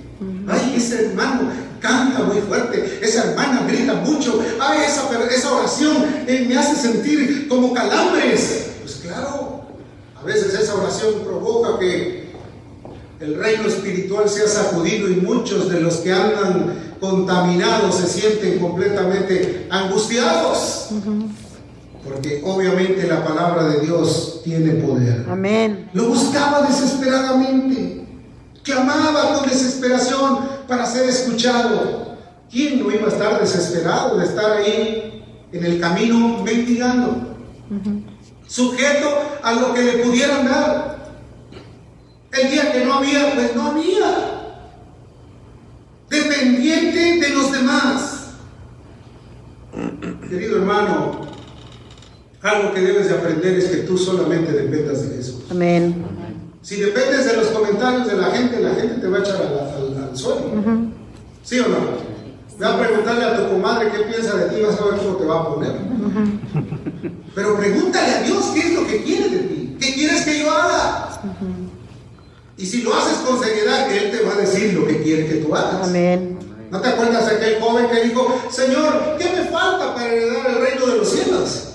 Ay, 0.48 0.74
ese 0.78 1.08
hermano 1.08 1.52
canta 1.82 2.24
muy 2.24 2.42
fuerte, 2.42 3.00
esa 3.02 3.26
hermana 3.26 3.66
grita 3.68 3.94
mucho, 3.96 4.44
ay, 4.60 4.80
esa, 4.88 5.08
esa 5.30 5.54
oración 5.54 6.24
eh, 6.26 6.46
me 6.48 6.58
hace 6.58 6.76
sentir 6.76 7.48
como 7.48 7.74
calambres. 7.74 8.68
Pues 8.82 8.96
claro, 9.04 9.66
a 10.20 10.24
veces 10.24 10.54
esa 10.54 10.76
oración 10.76 11.22
provoca 11.24 11.78
que 11.80 12.25
el 13.20 13.36
reino 13.36 13.68
espiritual 13.68 14.28
sea 14.30 14.48
sacudido 14.48 15.10
y 15.10 15.16
muchos 15.16 15.70
de 15.70 15.80
los 15.80 15.98
que 15.98 16.12
andan 16.12 16.96
contaminados 17.00 17.96
se 17.96 18.08
sienten 18.08 18.60
completamente 18.60 19.68
angustiados. 19.70 20.90
Porque 22.04 22.42
obviamente 22.46 23.08
la 23.08 23.24
palabra 23.24 23.64
de 23.64 23.80
Dios 23.80 24.42
tiene 24.44 24.74
poder. 24.74 25.26
Amén. 25.30 25.90
Lo 25.94 26.10
buscaba 26.10 26.68
desesperadamente. 26.68 28.06
Clamaba 28.64 29.36
con 29.36 29.50
desesperación 29.50 30.40
para 30.68 30.86
ser 30.86 31.10
escuchado. 31.10 32.16
¿Quién 32.52 32.80
no 32.80 32.92
iba 32.92 33.08
a 33.08 33.12
estar 33.12 33.40
desesperado 33.40 34.18
de 34.18 34.26
estar 34.26 34.52
ahí 34.52 35.24
en 35.52 35.66
el 35.66 35.80
camino 35.80 36.44
mendigando? 36.44 37.36
Sujeto 38.48 39.10
a 39.42 39.54
lo 39.54 39.74
que 39.74 39.82
le 39.82 39.92
pudieran 40.04 40.46
dar. 40.46 40.95
El 42.42 42.52
día 42.52 42.72
que 42.72 42.86
no 42.86 42.96
había, 42.96 43.34
pues 43.34 43.56
no 43.56 43.68
había. 43.68 44.56
Dependiente 46.10 47.20
de 47.20 47.30
los 47.30 47.52
demás. 47.52 48.28
Querido 50.30 50.58
hermano, 50.58 51.22
algo 52.42 52.74
que 52.74 52.82
debes 52.82 53.10
de 53.10 53.16
aprender 53.16 53.58
es 53.58 53.66
que 53.66 53.78
tú 53.78 53.98
solamente 53.98 54.52
dependas 54.52 55.08
de 55.08 55.16
Jesús. 55.16 55.44
Amén. 55.50 56.06
Si 56.62 56.78
dependes 56.78 57.26
de 57.26 57.38
los 57.38 57.48
comentarios 57.48 58.08
de 58.08 58.18
la 58.18 58.32
gente, 58.32 58.60
la 58.60 58.74
gente 58.76 58.96
te 58.96 59.08
va 59.08 59.18
a 59.18 59.20
echar 59.22 59.36
al, 59.36 60.10
al, 60.10 60.18
suelo. 60.18 60.42
¿Sí 61.44 61.60
o 61.60 61.68
no? 61.68 62.16
Ve 62.58 62.66
a 62.66 62.80
preguntarle 62.80 63.26
a 63.26 63.38
tu 63.38 63.54
comadre 63.54 63.92
qué 63.92 64.04
piensa 64.04 64.36
de 64.38 64.50
ti, 64.50 64.62
vas 64.62 64.80
a 64.80 64.86
ver 64.86 64.96
cómo 64.98 65.18
te 65.18 65.26
va 65.26 65.42
a 65.42 65.54
poner. 65.54 65.74
Pero 67.36 67.58
pregúntale 67.58 68.12
a 68.16 68.22
Dios 68.24 68.46
qué 68.54 68.60
es 68.60 68.74
lo 68.74 68.88
que 68.88 69.04
quiere 69.04 69.30
de 69.30 69.40
ti. 69.40 69.78
¿Qué 69.80 69.94
quieres 69.94 70.24
que 70.24 70.40
yo 70.40 70.52
haga? 70.52 71.22
Y 72.58 72.66
si 72.66 72.82
lo 72.84 72.94
haces 72.96 73.18
con 73.20 73.42
seriedad, 73.44 73.92
Él 73.92 74.12
te 74.12 74.24
va 74.24 74.34
a 74.34 74.38
decir 74.38 74.74
lo 74.74 74.88
que 74.88 75.02
quiere 75.02 75.28
que 75.28 75.36
tú 75.36 75.54
hagas. 75.54 75.88
Amén. 75.88 76.38
¿No 76.72 76.82
te 76.82 76.88
acuerdas 76.88 77.30
de 77.30 77.36
aquel 77.36 77.62
joven 77.62 77.88
que 77.90 78.04
dijo, 78.04 78.42
Señor, 78.50 79.18
¿qué 79.18 79.26
me 79.30 79.46
falta 79.50 79.94
para 79.94 80.08
heredar 80.08 80.48
el 80.50 80.62
reino 80.62 80.88
de 80.88 80.98
los 80.98 81.10
cielos? 81.10 81.66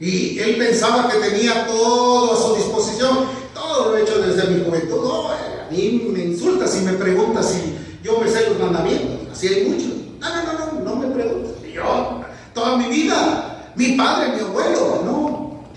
Y 0.00 0.38
él 0.38 0.56
pensaba 0.56 1.08
que 1.08 1.18
tenía 1.18 1.66
todo 1.66 2.32
a 2.32 2.36
su 2.36 2.56
disposición. 2.56 3.26
Todo 3.54 3.90
lo 3.90 3.96
he 3.96 4.02
hecho 4.02 4.18
desde 4.18 4.48
mi 4.48 4.64
juventud. 4.64 5.02
No, 5.02 5.28
a 5.28 5.68
mí 5.70 6.08
me 6.12 6.24
insulta 6.24 6.66
si 6.68 6.80
me 6.80 6.92
pregunta 6.92 7.42
si 7.42 7.76
yo 8.02 8.20
me 8.20 8.30
sé 8.30 8.48
los 8.48 8.58
mandamientos. 8.58 9.32
Así 9.32 9.48
hay 9.48 9.64
muchos. 9.64 9.88
No, 10.20 10.28
no, 10.28 10.52
no, 10.52 10.72
no, 10.72 10.80
no 10.84 10.96
me 10.96 11.14
preguntes. 11.14 11.72
Yo, 11.72 12.20
toda 12.54 12.76
mi 12.76 12.86
vida, 12.88 13.72
mi 13.74 13.92
padre, 13.92 14.36
mi 14.36 14.40
abuelo, 14.40 15.02
no. 15.04 15.17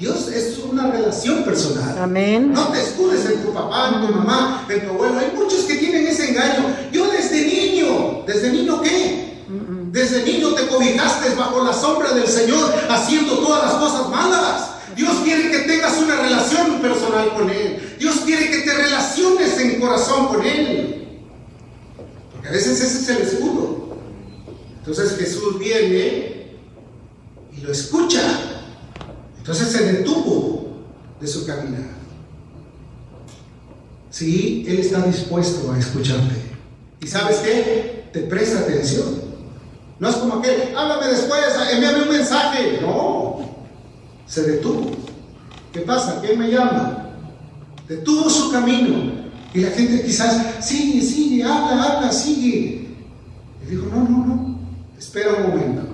Dios 0.02 0.30
es 0.30 0.58
una 0.58 0.90
relación 0.90 1.44
personal. 1.44 1.96
Amén. 2.00 2.52
No 2.52 2.70
te 2.70 2.82
escudes 2.82 3.24
en 3.24 3.44
tu 3.44 3.54
papá, 3.54 3.92
en 3.94 4.08
tu 4.08 4.12
mamá, 4.12 4.66
en 4.68 4.84
tu 4.84 4.90
abuelo. 4.90 5.20
Hay 5.20 5.32
muchos 5.36 5.60
que 5.66 5.76
tienen 5.76 6.08
ese 6.08 6.32
engaño. 6.32 6.76
Yo 6.92 7.12
desde 7.12 7.46
niño, 7.46 8.24
¿desde 8.26 8.52
niño 8.52 8.82
qué? 8.82 9.44
Desde 9.92 10.24
niño 10.24 10.56
te 10.56 10.66
cobijaste 10.66 11.36
bajo 11.36 11.64
la 11.64 11.72
sombra 11.72 12.14
del 12.14 12.28
Señor 12.28 12.74
haciendo 12.90 13.38
todas 13.38 13.64
las 13.64 13.74
cosas 13.74 14.10
malas. 14.10 14.72
Dios 14.96 15.18
quiere 15.24 15.52
que 15.52 15.60
tengas 15.60 15.96
una 16.00 16.16
relación 16.16 16.82
personal 16.82 17.36
con 17.36 17.48
Él. 17.52 17.96
Dios 18.00 18.16
quiere 18.26 18.50
que 18.50 18.62
te 18.62 18.74
relaciones 18.74 19.56
en 19.60 19.80
corazón 19.80 20.30
con 20.30 20.44
Él. 20.44 21.20
Porque 22.32 22.48
a 22.48 22.52
veces 22.52 22.82
ese 22.82 23.02
es 23.02 23.10
el 23.10 23.28
escudo. 23.28 23.98
Entonces 24.80 25.16
Jesús 25.16 25.60
viene 25.60 26.58
y 27.56 27.62
lo 27.62 27.72
escucha. 27.72 28.58
Entonces 29.42 29.70
se 29.70 29.92
detuvo 29.92 30.68
de 31.20 31.28
su 31.28 31.48
caminar. 31.48 31.90
Sí, 34.12 34.66
Él 34.68 34.80
está 34.80 35.02
dispuesto 35.02 35.72
a 35.72 35.80
escucharte. 35.80 36.36
¿Y 37.02 37.08
sabes 37.08 37.38
qué? 37.38 38.06
Te 38.14 38.20
presta 38.22 38.60
atención. 38.60 39.20
No 40.00 40.10
es 40.10 40.16
como 40.18 40.44
que, 40.44 40.74
háblame 40.78 41.08
después, 41.08 41.42
envíame 41.74 42.04
un 42.04 42.10
mensaje. 42.10 42.80
No, 42.82 43.40
se 44.28 44.44
detuvo. 44.44 44.92
¿Qué 45.74 45.80
pasa? 45.80 46.22
¿Quién 46.22 46.38
me 46.38 46.52
llama? 46.52 47.10
Detuvo 47.88 48.30
su 48.30 48.52
camino. 48.52 49.12
Y 49.56 49.62
la 49.62 49.72
gente 49.72 50.04
quizás, 50.04 50.64
sigue, 50.64 51.02
sigue, 51.02 51.44
habla, 51.44 51.84
habla, 51.84 52.12
sigue. 52.12 52.96
Y 53.66 53.72
dijo, 53.72 53.88
no, 53.88 54.04
no, 54.04 54.26
no, 54.26 54.60
espera 55.00 55.34
un 55.34 55.50
momento. 55.50 55.91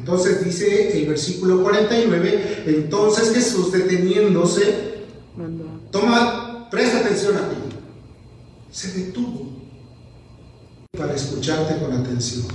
Entonces 0.00 0.42
dice 0.42 0.98
el 0.98 1.08
versículo 1.08 1.62
49, 1.62 2.64
entonces 2.66 3.34
Jesús 3.34 3.70
deteniéndose, 3.70 5.04
toma, 5.90 6.68
presta 6.70 7.00
atención 7.00 7.36
a 7.36 7.50
ti, 7.50 7.56
se 8.72 8.92
detuvo 8.98 9.50
para 10.96 11.14
escucharte 11.14 11.78
con 11.78 11.92
atención. 11.92 12.46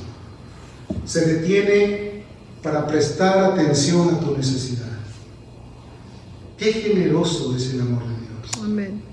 Se 1.05 1.25
detiene 1.25 2.23
para 2.63 2.87
prestar 2.87 3.51
atención 3.51 4.15
a 4.15 4.19
tu 4.19 4.35
necesidad. 4.35 4.97
Qué 6.57 6.73
generoso 6.73 7.55
es 7.55 7.73
el 7.73 7.81
amor 7.81 8.03
de 8.03 8.09
Dios. 8.09 8.63
Amén. 8.63 9.03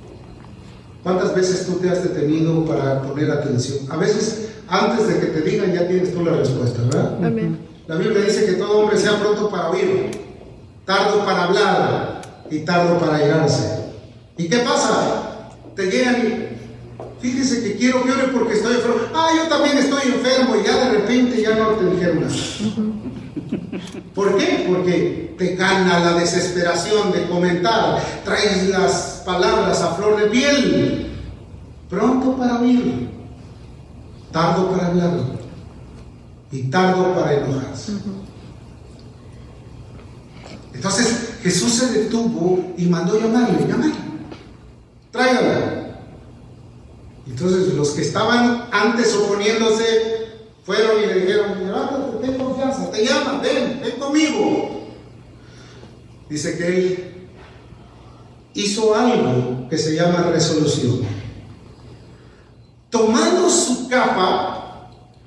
¿Cuántas 1.03 1.35
veces 1.35 1.67
tú 1.67 1.75
te 1.75 1.91
has 1.91 2.03
detenido 2.03 2.65
para 2.65 3.03
poner 3.03 3.31
atención? 3.31 3.81
A 3.91 3.99
veces, 3.99 4.53
antes 4.69 5.07
de 5.07 5.21
que 5.21 5.27
te 5.27 5.43
digan, 5.43 5.73
ya 5.73 5.87
tienes 5.87 6.15
tú 6.15 6.25
la 6.25 6.33
respuesta, 6.33 6.81
¿verdad? 6.83 7.23
Amén. 7.23 7.72
La 7.93 7.99
Biblia 7.99 8.25
dice 8.25 8.47
que 8.47 8.53
todo 8.53 8.79
hombre 8.79 8.97
sea 8.97 9.19
pronto 9.21 9.51
para 9.51 9.69
oír, 9.69 10.11
tardo 10.87 11.27
para 11.27 11.45
hablar 11.45 12.23
y 12.51 12.61
tardo 12.61 12.99
para 12.99 13.23
irarse. 13.23 13.85
¿Y 14.39 14.49
qué 14.49 14.61
pasa? 14.61 15.51
Te 15.77 15.91
llegan 15.91 16.49
fíjese 17.21 17.63
que 17.63 17.77
quiero 17.77 18.03
que 18.03 18.13
ore 18.13 18.29
porque 18.29 18.55
estoy 18.55 18.77
enfermo. 18.77 18.97
Ah, 19.15 19.29
yo 19.37 19.47
también 19.47 19.77
estoy 19.77 20.11
enfermo 20.11 20.57
y 20.57 20.67
ya 20.67 20.87
de 20.87 20.91
repente 21.01 21.43
ya 21.43 21.55
no 21.55 21.69
te 21.73 21.85
nada. 21.85 22.29
¿Por 24.15 24.39
qué? 24.39 24.65
Porque 24.71 25.35
te 25.37 25.55
gana 25.57 26.01
la 26.01 26.15
desesperación 26.15 27.13
de 27.13 27.29
comentar, 27.29 28.03
traes 28.25 28.71
las 28.71 29.23
palabras 29.27 29.83
a 29.83 29.97
flor 29.97 30.19
de 30.19 30.31
piel, 30.31 31.11
pronto 31.91 32.39
para 32.39 32.59
oír, 32.59 33.11
tardo 34.33 34.71
para 34.71 34.87
hablar 34.87 35.42
y 36.53 36.65
tardo 36.65 37.15
para 37.15 37.35
enojarse. 37.35 37.93
Entonces 40.75 41.31
Jesús 41.43 41.73
se 41.73 41.87
detuvo 41.99 42.73
y 42.77 42.87
mandó 42.87 43.19
llamarle, 43.19 43.67
llamarle, 43.67 43.95
tráigala. 45.11 45.99
Entonces 47.27 47.75
los 47.75 47.91
que 47.91 48.03
estaban 48.03 48.69
antes 48.71 49.15
oponiéndose 49.15 49.85
fueron 50.65 51.03
y 51.03 51.07
le 51.07 51.15
dijeron, 51.21 51.65
levántate, 51.65 52.27
ten 52.27 52.39
confianza, 52.39 52.91
te 52.91 53.05
llaman, 53.05 53.41
ven, 53.41 53.81
ven 53.83 53.99
conmigo. 53.99 54.89
Dice 56.29 56.57
que 56.57 56.67
él 56.67 57.29
hizo 58.55 58.95
algo 58.95 59.69
que 59.69 59.79
se 59.79 59.95
llama 59.95 60.31
resolución. 60.33 61.01
Tomando 62.91 63.49
su 63.49 63.89
capa, 63.89 64.52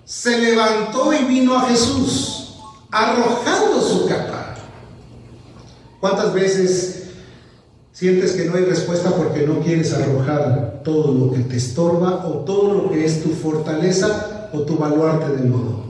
se 0.06 0.40
levantó 0.40 1.12
y 1.14 1.26
vino 1.26 1.58
a 1.58 1.68
Jesús, 1.68 2.60
arrojando 2.92 3.82
su 3.82 4.06
capa. 4.06 4.56
¿Cuántas 6.00 6.34
veces 6.34 7.08
sientes 7.92 8.34
que 8.34 8.46
no 8.46 8.56
hay 8.56 8.66
respuesta 8.66 9.10
porque 9.10 9.48
no 9.48 9.60
quieres 9.62 9.92
arrojar 9.94 10.82
todo 10.84 11.12
lo 11.12 11.34
que 11.34 11.40
te 11.40 11.58
estorba 11.58 12.28
o 12.28 12.46
todo 12.46 12.74
lo 12.74 12.92
que 12.92 13.04
es 13.04 13.24
tu 13.24 13.30
fortaleza 13.30 14.50
o 14.54 14.62
tu 14.62 14.78
baluarte 14.78 15.36
del 15.36 15.50
modo? 15.50 15.86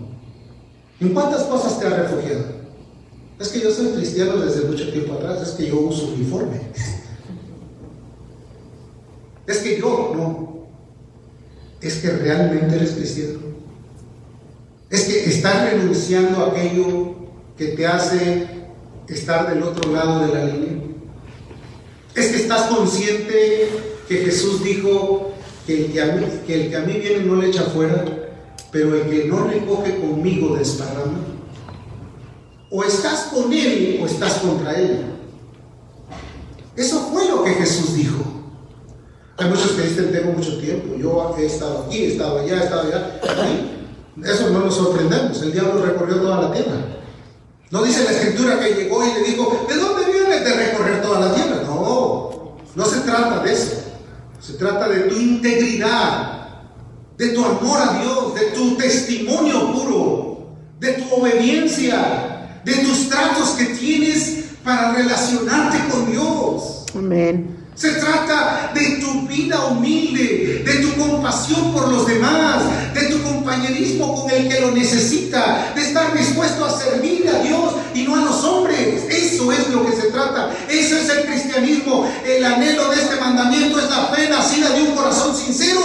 ¿En 1.02 1.14
cuántas 1.14 1.44
cosas 1.44 1.78
te 1.78 1.88
has 1.88 1.98
refugiado? 1.98 2.56
Es 3.38 3.50
que 3.50 3.60
yo 3.60 3.70
soy 3.70 3.88
cristiano 3.88 4.38
desde 4.38 4.66
mucho 4.66 4.90
tiempo 4.94 5.16
atrás, 5.16 5.42
es 5.42 5.50
que 5.50 5.68
yo 5.68 5.82
uso 5.82 6.08
uniforme. 6.08 6.62
Es 9.46 9.58
que 9.58 9.78
yo 9.78 10.14
no. 10.16 10.56
Es 11.82 11.98
que 11.98 12.10
realmente 12.12 12.78
eres 12.78 12.92
cristiano. 12.92 13.55
Es 14.90 15.06
que 15.06 15.26
estás 15.26 15.72
renunciando 15.72 16.46
a 16.46 16.52
aquello 16.52 17.16
que 17.58 17.70
te 17.70 17.88
hace 17.88 18.48
estar 19.08 19.50
del 19.50 19.64
otro 19.64 19.92
lado 19.92 20.28
de 20.28 20.34
la 20.34 20.46
línea. 20.46 20.84
Es 22.14 22.28
que 22.28 22.38
estás 22.38 22.64
consciente 22.64 23.70
que 24.08 24.18
Jesús 24.18 24.64
dijo 24.64 25.32
que 25.66 25.86
el 25.86 25.92
que 25.92 26.02
a 26.76 26.82
mí, 26.82 26.94
viene 27.00 27.26
no 27.26 27.36
le 27.36 27.48
echa 27.48 27.64
fuera, 27.64 28.06
pero 28.72 28.96
el 28.96 29.10
que 29.10 29.26
no 29.26 29.48
recoge 29.48 29.98
conmigo 29.98 30.56
desparrama. 30.56 31.20
O 32.70 32.84
estás 32.84 33.32
con 33.34 33.52
él 33.52 34.00
o 34.02 34.06
estás 34.06 34.36
contra 34.36 34.74
él. 34.74 35.06
Eso 36.76 37.10
fue 37.12 37.28
lo 37.28 37.44
que 37.44 37.52
Jesús 37.52 37.96
dijo. 37.96 38.24
Hay 39.38 39.50
muchos 39.50 39.72
que 39.72 39.84
dicen, 39.84 40.12
tengo 40.12 40.32
mucho 40.32 40.58
tiempo, 40.60 40.96
yo 40.98 41.36
he 41.38 41.46
estado 41.46 41.86
aquí, 41.86 42.04
he 42.04 42.08
estado 42.14 42.40
allá, 42.40 42.62
he 42.62 42.64
estado 42.64 42.82
allá. 42.82 43.20
Eso 44.24 44.50
no 44.50 44.60
nos 44.60 44.76
sorprendemos, 44.76 45.42
el 45.42 45.52
diablo 45.52 45.86
recorrió 45.86 46.18
toda 46.18 46.42
la 46.42 46.54
tierra. 46.54 46.78
No 47.72 47.84
dice 47.84 48.04
la 48.06 48.12
escritura 48.12 48.60
que 48.60 48.74
llegó 48.74 49.04
y 49.04 49.14
le 49.14 49.30
dijo, 49.32 49.66
¿de 49.68 49.76
dónde 49.76 50.12
vienes 50.12 50.46
de 50.46 50.54
recorrer 50.54 51.02
toda 51.02 51.20
la 51.20 51.34
tierra? 51.34 51.64
No, 51.66 52.56
no 52.76 52.86
se 52.86 53.00
trata 53.02 53.44
de 53.44 53.54
eso. 53.54 53.82
Se 54.40 54.54
trata 54.54 54.88
de 54.88 55.02
tu 55.02 55.16
integridad, 55.16 56.48
de 57.18 57.30
tu 57.30 57.44
amor 57.44 57.80
a 57.82 58.00
Dios, 58.00 58.36
de 58.36 58.46
tu 58.52 58.76
testimonio 58.78 59.74
puro, 59.74 60.48
de 60.80 60.94
tu 60.94 61.16
obediencia, 61.16 62.62
de 62.64 62.74
tus 62.76 63.10
tratos 63.10 63.50
que 63.52 63.66
tienes 63.66 64.46
para 64.64 64.94
relacionarte 64.94 65.78
con 65.90 66.12
Dios. 66.12 66.86
Amén. 66.96 67.58
Se 67.76 67.92
trata 67.92 68.72
de 68.74 69.02
tu 69.02 69.28
vida 69.28 69.66
humilde, 69.66 70.64
de 70.66 70.74
tu 70.76 70.96
compasión 71.02 71.74
por 71.74 71.92
los 71.92 72.08
demás, 72.08 72.64
compañerismo 73.56 74.16
con 74.16 74.32
el 74.32 74.50
que 74.50 74.60
lo 74.60 74.72
necesita, 74.72 75.72
de 75.76 75.82
estar 75.82 76.14
dispuesto 76.14 76.66
a 76.66 76.70
servir 76.70 77.28
a 77.30 77.40
Dios 77.40 77.74
y 77.94 78.04
no 78.04 78.16
a 78.16 78.26
los 78.26 78.44
hombres. 78.44 79.04
Eso 79.10 79.52
es 79.52 79.70
lo 79.70 79.86
que 79.86 79.94
se 79.94 80.12
trata. 80.12 80.52
Eso 80.70 80.98
es 80.98 81.10
el 81.10 81.26
cristianismo. 81.26 82.10
El 82.26 82.44
anhelo 82.44 82.90
de 82.90 82.96
este 82.96 83.16
mandamiento 83.20 83.80
es 83.80 83.90
la 83.90 84.06
fe 84.08 84.30
nacida 84.30 84.70
de 84.72 84.84
un 84.84 84.96
corazón 84.96 85.36
sincero, 85.36 85.82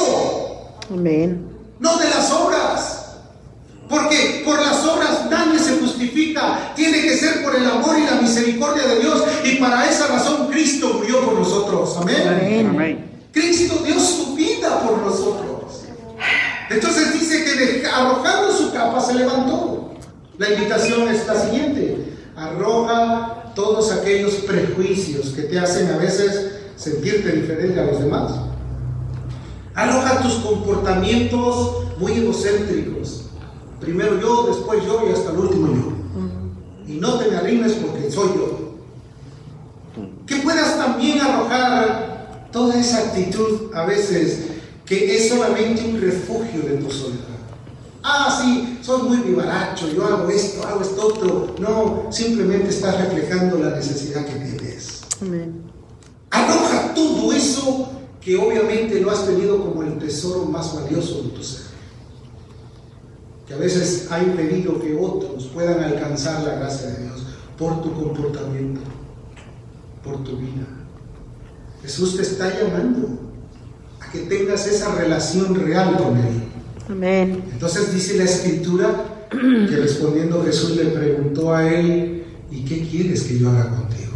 Amén. 0.90 1.46
no 1.78 1.96
de 1.98 2.10
las 2.10 2.30
obras. 2.32 2.96
Porque 3.88 4.42
por 4.44 4.60
las 4.60 4.84
obras 4.84 5.28
nadie 5.28 5.58
se 5.58 5.78
justifica. 5.78 6.72
Tiene 6.76 7.02
que 7.02 7.16
ser 7.16 7.42
por 7.42 7.56
el 7.56 7.66
amor 7.66 7.98
y 7.98 8.04
la 8.04 8.20
misericordia 8.20 8.86
de 8.86 9.00
Dios. 9.00 9.22
Y 9.44 9.56
para 9.56 9.88
esa 9.90 10.06
razón 10.06 10.46
Cristo 10.48 10.94
murió 10.94 11.24
por 11.24 11.34
nosotros. 11.34 11.96
Amén. 12.00 12.68
Amén. 12.70 13.10
Cristo 13.32 13.82
dio 13.84 13.98
su 13.98 14.36
vida 14.36 14.80
por 14.82 14.98
nosotros. 14.98 15.50
Entonces 16.70 17.12
dice 17.12 17.44
que 17.44 17.84
arrojando 17.86 18.52
su 18.52 18.72
capa 18.72 19.00
se 19.00 19.14
levantó. 19.14 19.90
La 20.38 20.50
invitación 20.50 21.08
es 21.08 21.26
la 21.26 21.34
siguiente. 21.34 22.14
Arroja 22.36 23.52
todos 23.56 23.92
aquellos 23.92 24.34
prejuicios 24.34 25.30
que 25.30 25.42
te 25.42 25.58
hacen 25.58 25.90
a 25.90 25.98
veces 25.98 26.52
sentirte 26.76 27.32
diferente 27.32 27.80
a 27.80 27.86
los 27.86 27.98
demás. 27.98 28.32
Arroja 29.74 30.22
tus 30.22 30.34
comportamientos 30.34 31.98
muy 31.98 32.12
egocéntricos. 32.12 33.26
Primero 33.80 34.20
yo, 34.20 34.46
después 34.46 34.84
yo 34.84 35.08
y 35.08 35.12
hasta 35.12 35.32
el 35.32 35.38
último 35.38 35.66
yo. 35.66 35.92
Y 36.86 36.98
no 36.98 37.18
te 37.18 37.30
me 37.30 37.36
arrimes 37.36 37.72
porque 37.72 38.10
soy 38.10 38.28
yo. 38.28 38.76
Que 40.24 40.36
puedas 40.36 40.76
también 40.76 41.20
arrojar 41.20 42.48
toda 42.52 42.78
esa 42.78 42.98
actitud 42.98 43.74
a 43.74 43.86
veces 43.86 44.49
que 44.90 45.16
es 45.16 45.28
solamente 45.28 45.84
un 45.84 46.00
refugio 46.00 46.62
de 46.62 46.78
tu 46.78 46.90
soledad. 46.90 47.38
Ah, 48.02 48.40
sí, 48.42 48.80
soy 48.82 49.02
muy 49.02 49.18
vivaracho, 49.18 49.86
yo 49.86 50.04
hago 50.04 50.28
esto, 50.28 50.66
hago 50.66 50.82
esto 50.82 51.06
otro. 51.06 51.54
No, 51.60 52.08
simplemente 52.10 52.70
estás 52.70 52.98
reflejando 52.98 53.56
la 53.58 53.70
necesidad 53.70 54.26
que 54.26 54.32
tienes. 54.32 55.02
Amén. 55.22 55.62
Arroja 56.30 56.92
todo 56.92 57.32
eso 57.32 57.88
que 58.20 58.36
obviamente 58.36 59.00
lo 59.00 59.12
has 59.12 59.24
tenido 59.26 59.64
como 59.64 59.84
el 59.84 59.96
tesoro 59.96 60.46
más 60.46 60.74
valioso 60.74 61.22
de 61.22 61.28
tu 61.28 61.44
ser. 61.44 61.66
Que 63.46 63.54
a 63.54 63.58
veces 63.58 64.10
ha 64.10 64.20
impedido 64.20 64.80
que 64.80 64.96
otros 64.96 65.44
puedan 65.54 65.84
alcanzar 65.84 66.42
la 66.42 66.56
gracia 66.56 66.88
de 66.88 67.04
Dios 67.04 67.22
por 67.56 67.80
tu 67.80 67.94
comportamiento, 67.94 68.80
por 70.02 70.24
tu 70.24 70.36
vida. 70.36 70.66
Jesús 71.80 72.16
te 72.16 72.22
está 72.22 72.52
llamando 72.60 73.29
que 74.12 74.20
tengas 74.20 74.66
esa 74.66 74.94
relación 74.94 75.54
real 75.54 75.96
con 75.96 76.16
Él. 76.16 76.42
Amén. 76.88 77.44
Entonces 77.52 77.94
dice 77.94 78.16
la 78.16 78.24
escritura 78.24 79.10
que 79.30 79.76
respondiendo 79.76 80.42
Jesús 80.44 80.76
le 80.76 80.86
preguntó 80.86 81.54
a 81.54 81.68
él, 81.68 82.24
¿y 82.50 82.64
qué 82.64 82.86
quieres 82.88 83.22
que 83.22 83.38
yo 83.38 83.48
haga 83.50 83.70
contigo? 83.70 84.10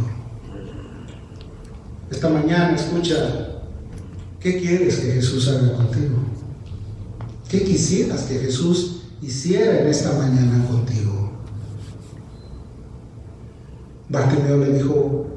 Esta 2.11 2.29
mañana 2.29 2.75
escucha, 2.75 3.61
¿qué 4.41 4.59
quieres 4.59 4.97
que 4.97 5.13
Jesús 5.13 5.47
haga 5.47 5.73
contigo? 5.73 6.17
¿Qué 7.49 7.63
quisieras 7.63 8.23
que 8.23 8.39
Jesús 8.39 9.03
hiciera 9.21 9.79
en 9.79 9.87
esta 9.87 10.11
mañana 10.13 10.67
contigo? 10.67 11.31
Bartimeo 14.09 14.57
le 14.57 14.73
dijo 14.73 15.27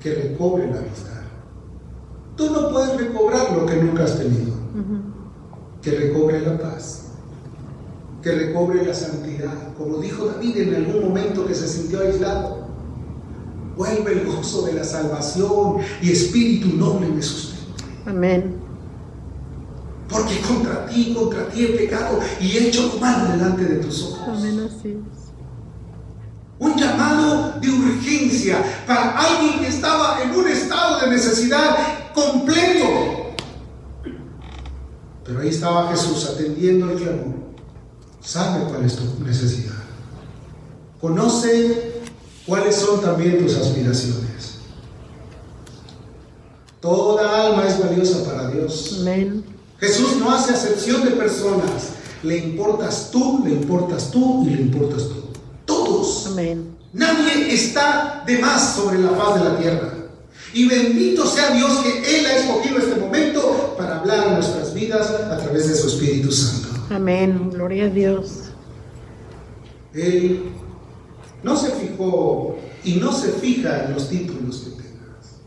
que 0.00 0.14
recobre 0.14 0.70
la 0.70 0.80
vista. 0.80 1.13
Tú 2.36 2.50
no 2.50 2.70
puedes 2.70 2.96
recobrar 2.96 3.52
lo 3.56 3.66
que 3.66 3.76
nunca 3.76 4.04
has 4.04 4.18
tenido 4.18 4.54
que 5.84 5.90
recobre 5.90 6.40
la 6.40 6.58
paz, 6.58 7.02
que 8.22 8.32
recobre 8.32 8.84
la 8.86 8.94
santidad, 8.94 9.52
como 9.76 9.98
dijo 9.98 10.24
David 10.24 10.56
en 10.56 10.74
algún 10.76 11.04
momento 11.04 11.46
que 11.46 11.54
se 11.54 11.68
sintió 11.68 12.00
aislado. 12.00 12.64
Vuelve 13.76 14.12
el 14.12 14.24
gozo 14.24 14.62
de 14.62 14.72
la 14.72 14.84
salvación 14.84 15.78
y 16.00 16.10
espíritu 16.10 16.68
noble 16.76 17.08
me 17.08 17.20
sustenta. 17.20 17.84
Amén. 18.06 18.54
Porque 20.08 20.40
contra 20.40 20.86
ti, 20.86 21.12
contra 21.12 21.48
ti 21.48 21.64
he 21.64 21.68
pecado 21.76 22.18
y 22.40 22.56
he 22.56 22.68
hecho 22.68 22.92
lo 22.94 23.00
malo 23.00 23.32
delante 23.32 23.64
de 23.64 23.76
tus 23.76 24.04
ojos. 24.04 24.38
Amén, 24.38 24.60
así 24.60 24.88
es. 24.88 25.24
Un 26.60 26.76
llamado 26.76 27.60
de 27.60 27.68
urgencia 27.68 28.62
para 28.86 29.18
alguien 29.18 29.58
que 29.58 29.66
estaba 29.66 30.22
en 30.22 30.30
un 30.30 30.48
estado 30.48 31.00
de 31.00 31.08
necesidad 31.08 31.76
completo. 32.14 33.34
Pero 35.24 35.40
ahí 35.40 35.48
estaba 35.48 35.90
Jesús 35.90 36.28
atendiendo 36.30 36.90
el 36.90 36.98
clamor. 36.98 37.34
Sabe 38.20 38.64
cuál 38.64 38.84
es 38.84 38.96
tu 38.96 39.24
necesidad. 39.24 39.74
Conoce 41.00 42.02
cuáles 42.46 42.76
son 42.76 43.00
también 43.00 43.44
tus 43.44 43.56
aspiraciones. 43.56 44.54
Toda 46.80 47.46
alma 47.46 47.66
es 47.66 47.78
valiosa 47.78 48.24
para 48.24 48.50
Dios. 48.50 48.98
Amén. 49.00 49.44
Jesús 49.78 50.16
no 50.18 50.30
hace 50.30 50.52
acepción 50.52 51.04
de 51.04 51.12
personas. 51.12 51.90
Le 52.22 52.38
importas 52.38 53.10
tú, 53.10 53.42
le 53.44 53.52
importas 53.52 54.10
tú 54.10 54.44
y 54.46 54.50
le 54.50 54.62
importas 54.62 55.08
tú. 55.08 55.24
Todos. 55.66 56.26
Amén. 56.26 56.76
Nadie 56.92 57.52
está 57.52 58.22
de 58.26 58.38
más 58.38 58.76
sobre 58.76 58.98
la 58.98 59.10
faz 59.10 59.42
de 59.42 59.48
la 59.48 59.58
tierra. 59.58 60.03
Y 60.54 60.68
bendito 60.68 61.26
sea 61.26 61.50
Dios 61.50 61.80
que 61.80 62.20
Él 62.20 62.26
ha 62.26 62.36
escogido 62.36 62.78
este 62.78 63.00
momento 63.00 63.74
para 63.76 63.98
hablar 63.98 64.28
a 64.28 64.34
nuestras 64.34 64.72
vidas 64.72 65.10
a 65.10 65.36
través 65.36 65.68
de 65.68 65.74
su 65.74 65.88
Espíritu 65.88 66.30
Santo. 66.30 66.68
Amén. 66.90 67.50
Gloria 67.50 67.86
a 67.86 67.88
Dios. 67.88 68.44
Él 69.92 70.44
no 71.42 71.56
se 71.56 71.70
fijó 71.72 72.56
y 72.84 72.94
no 72.94 73.12
se 73.12 73.32
fija 73.32 73.86
en 73.86 73.94
los 73.94 74.08
títulos 74.08 74.58
que 74.60 74.70
tengas. 74.82 75.40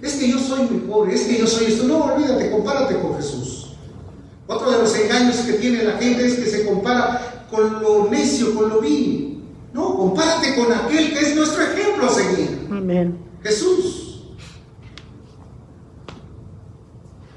Es 0.00 0.14
que 0.14 0.30
yo 0.30 0.38
soy 0.38 0.66
mejor, 0.70 1.10
es 1.10 1.24
que 1.24 1.38
yo 1.38 1.46
soy 1.46 1.66
esto. 1.66 1.84
No, 1.84 2.04
olvídate, 2.04 2.50
compárate 2.50 2.98
con 2.98 3.14
Jesús. 3.16 3.74
Otro 4.46 4.70
de 4.70 4.78
los 4.78 4.94
engaños 4.96 5.36
que 5.36 5.52
tiene 5.54 5.84
la 5.84 5.98
gente 5.98 6.26
es 6.26 6.36
que 6.36 6.46
se 6.46 6.64
compara 6.64 7.46
con 7.50 7.82
lo 7.82 8.08
necio, 8.10 8.54
con 8.54 8.70
lo 8.70 8.80
vil. 8.80 9.42
No, 9.74 9.94
compárate 9.96 10.54
con 10.54 10.72
aquel 10.72 11.12
que 11.12 11.20
es 11.20 11.36
nuestro 11.36 11.62
ejemplo 11.62 12.06
a 12.06 12.14
seguir. 12.14 12.68
Amén. 12.70 13.27
Jesús. 13.42 14.22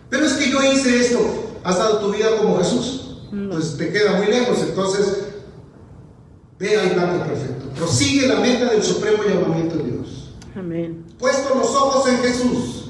Pero 0.10 0.26
es 0.26 0.34
que 0.34 0.50
yo 0.50 0.62
hice 0.62 1.00
esto. 1.00 1.20
¿Has 1.64 1.78
dado 1.78 2.00
tu 2.00 2.12
vida 2.12 2.38
como 2.38 2.58
Jesús? 2.58 3.18
No. 3.32 3.52
Pues 3.52 3.78
te 3.78 3.92
queda 3.92 4.18
muy 4.18 4.28
lejos. 4.28 4.60
Entonces, 4.62 5.26
ve 6.60 6.78
al 6.78 6.90
blanco 6.90 7.26
perfecto. 7.26 7.70
Prosigue 7.76 8.28
la 8.28 8.40
meta 8.40 8.72
del 8.72 8.84
supremo 8.84 9.24
llamamiento 9.24 9.78
de 9.78 9.92
Dios. 9.92 10.34
Amén. 10.56 11.06
Puesto 11.18 11.56
los 11.56 11.70
ojos 11.70 12.10
en 12.10 12.18
Jesús. 12.18 12.82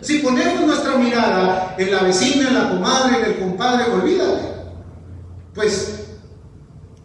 Si 0.00 0.18
ponemos 0.18 0.66
nuestra 0.66 0.96
mirada 0.96 1.74
en 1.78 1.90
la 1.90 2.02
vecina, 2.02 2.48
en 2.48 2.54
la 2.54 2.70
comadre, 2.70 3.18
en 3.18 3.24
el 3.26 3.38
compadre, 3.38 3.92
olvídate. 3.92 4.48
Pues, 5.54 6.06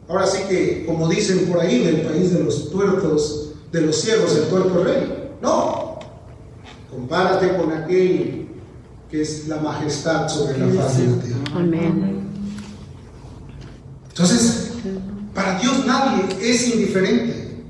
ahora 0.07 0.25
sí 0.25 0.43
que, 0.47 0.85
como 0.85 1.07
dicen 1.09 1.47
por 1.47 1.59
ahí, 1.59 1.83
en 1.83 1.95
el 1.95 2.01
país 2.01 2.33
de 2.33 2.43
los 2.43 2.71
tuertos, 2.71 3.52
de 3.73 3.81
los 3.81 3.99
ciegos, 3.99 4.35
el 4.37 4.43
tuerto 4.45 4.83
rey. 4.83 5.31
No. 5.41 5.99
Compárate 6.89 7.57
con 7.57 7.73
aquel 7.73 8.47
que 9.09 9.21
es 9.21 9.47
la 9.47 9.57
majestad 9.57 10.29
sobre 10.29 10.59
la 10.59 10.81
faz 10.81 10.97
de 10.97 11.07
la 11.07 11.21
tierra. 11.21 11.41
Amén. 11.55 12.23
Entonces, 14.09 14.73
para 15.33 15.59
Dios 15.59 15.85
nadie 15.85 16.23
es 16.39 16.73
indiferente. 16.73 17.63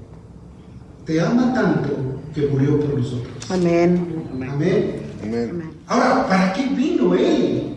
Te 1.05 1.21
ama 1.21 1.53
tanto 1.53 1.89
que 2.35 2.47
murió 2.47 2.79
por 2.79 2.99
nosotros. 2.99 3.33
Amén. 3.49 4.25
Amén. 4.33 4.49
Amén. 4.51 5.01
Amén. 5.23 5.71
Ahora, 5.87 6.27
¿para 6.27 6.53
qué 6.53 6.65
vino 6.67 7.15
Él? 7.15 7.75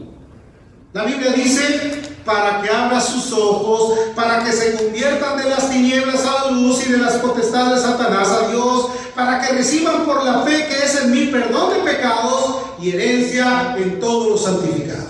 La 0.93 1.05
Biblia 1.05 1.33
dice, 1.33 1.96
para 2.27 2.61
que 2.61 2.69
abra 2.69 3.01
sus 3.01 3.33
ojos, 3.33 3.99
para 4.17 4.43
que 4.45 4.53
se 4.53 4.75
conviertan 4.75 5.39
de 5.39 5.49
las 5.49 5.71
tinieblas 5.71 6.27
a 6.27 6.47
la 6.47 6.51
luz 6.51 6.85
y 6.85 6.91
de 6.93 6.99
las 6.99 7.15
potestades 7.15 7.83
de 7.83 7.89
Satanás 7.89 8.29
a 8.29 8.49
Dios, 8.49 8.89
para 9.15 9.41
que 9.41 9.55
reciban 9.55 10.05
por 10.05 10.25
la 10.25 10.43
fe 10.43 10.67
que 10.67 10.85
es 10.85 11.03
en 11.03 11.13
mí 11.13 11.27
perdón 11.29 11.73
de 11.73 11.91
pecados 11.91 12.57
y 12.81 12.91
herencia 12.91 13.77
en 13.79 14.01
todos 14.01 14.29
los 14.29 14.45
santificados. 14.45 15.07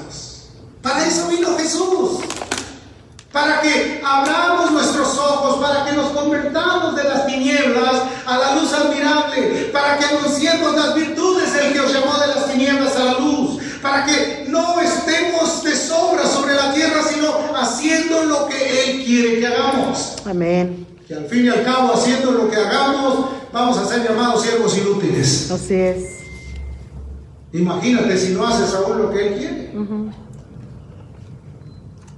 Para 0.83 1.05
eso 1.05 1.27
vino 1.29 1.57
Jesús. 1.57 2.21
Para 3.33 3.61
que 3.61 4.01
abramos 4.05 4.71
nuestros 4.71 5.19
ojos, 5.19 5.57
para 5.57 5.85
que 5.85 5.93
nos 5.93 6.11
convertamos 6.13 6.97
de 6.97 7.05
las 7.05 7.27
tinieblas 7.27 8.03
a 8.25 8.39
la 8.39 8.55
luz 8.55 8.73
admirable, 8.73 9.71
para 9.73 9.99
que 9.99 10.05
anunciemos 10.07 10.75
las 10.75 10.95
virtudes 10.95 11.53
del 11.53 11.73
que 11.73 11.81
os 11.81 11.93
llamó 11.93 12.19
de 12.19 12.29
las 12.29 12.47
tinieblas 12.51 12.97
a 12.97 13.05
la 13.05 13.19
luz, 13.19 13.59
para 13.83 14.07
que 14.07 14.47
no 14.49 14.81
estemos 14.81 15.63
de 15.63 15.77
sobra 15.77 16.27
sobre 16.27 16.55
la 16.55 16.73
tierra, 16.73 17.03
haciendo 17.55 18.25
lo 18.25 18.47
que 18.49 18.91
Él 18.91 19.05
quiere 19.05 19.41
que 19.41 19.47
hagamos. 19.47 20.17
Amén. 20.25 20.87
Que 21.07 21.15
al 21.15 21.27
fin 21.27 21.45
y 21.45 21.49
al 21.49 21.65
cabo, 21.65 21.95
haciendo 21.95 22.33
lo 22.33 22.51
que 22.51 22.57
hagamos, 22.57 23.27
vamos 23.53 23.79
a 23.79 23.87
ser 23.87 24.03
llamados 24.03 24.43
siervos 24.43 24.77
inútiles. 24.77 25.51
Así 25.51 25.75
es. 25.75 26.17
Imagínate 27.53 28.19
si 28.19 28.33
no 28.33 28.47
haces 28.47 28.75
aún 28.75 28.99
lo 28.99 29.11
que 29.11 29.29
Él 29.29 29.35
quiere. 29.35 29.73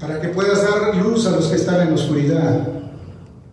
Para 0.01 0.21
que 0.21 0.29
puedas 0.29 0.63
dar 0.63 0.95
luz 0.97 1.27
a 1.27 1.31
los 1.31 1.47
que 1.49 1.57
están 1.57 1.81
en 1.83 1.89
la 1.89 1.95
oscuridad, 1.95 2.69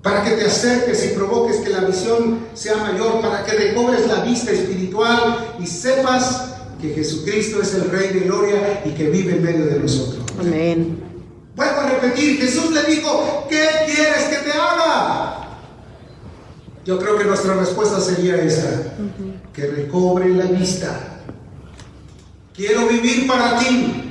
para 0.01 0.23
que 0.23 0.31
te 0.31 0.45
acerques 0.45 1.03
y 1.05 1.15
provoques 1.15 1.57
que 1.57 1.69
la 1.69 1.81
visión 1.81 2.39
sea 2.53 2.77
mayor, 2.77 3.21
para 3.21 3.43
que 3.43 3.53
recobres 3.53 4.07
la 4.07 4.23
vista 4.23 4.51
espiritual 4.51 5.55
y 5.59 5.65
sepas 5.65 6.53
que 6.79 6.93
Jesucristo 6.93 7.61
es 7.61 7.73
el 7.73 7.89
Rey 7.89 8.13
de 8.13 8.19
Gloria 8.21 8.83
y 8.85 8.91
que 8.91 9.09
vive 9.09 9.35
en 9.35 9.43
medio 9.43 9.65
de 9.65 9.79
nosotros. 9.79 10.23
Amén. 10.39 11.14
A 11.85 11.89
repetir, 11.89 12.39
Jesús 12.39 12.71
le 12.71 12.83
dijo, 12.83 13.45
¿qué 13.47 13.67
quieres 13.85 14.23
que 14.25 14.37
te 14.37 14.51
haga? 14.51 15.49
Yo 16.83 16.97
creo 16.97 17.17
que 17.17 17.25
nuestra 17.25 17.53
respuesta 17.55 17.99
sería 17.99 18.35
esta, 18.37 18.95
que 19.53 19.67
recobre 19.67 20.29
la 20.29 20.45
vista. 20.45 21.21
Quiero 22.55 22.87
vivir 22.87 23.27
para 23.27 23.59
ti. 23.59 24.03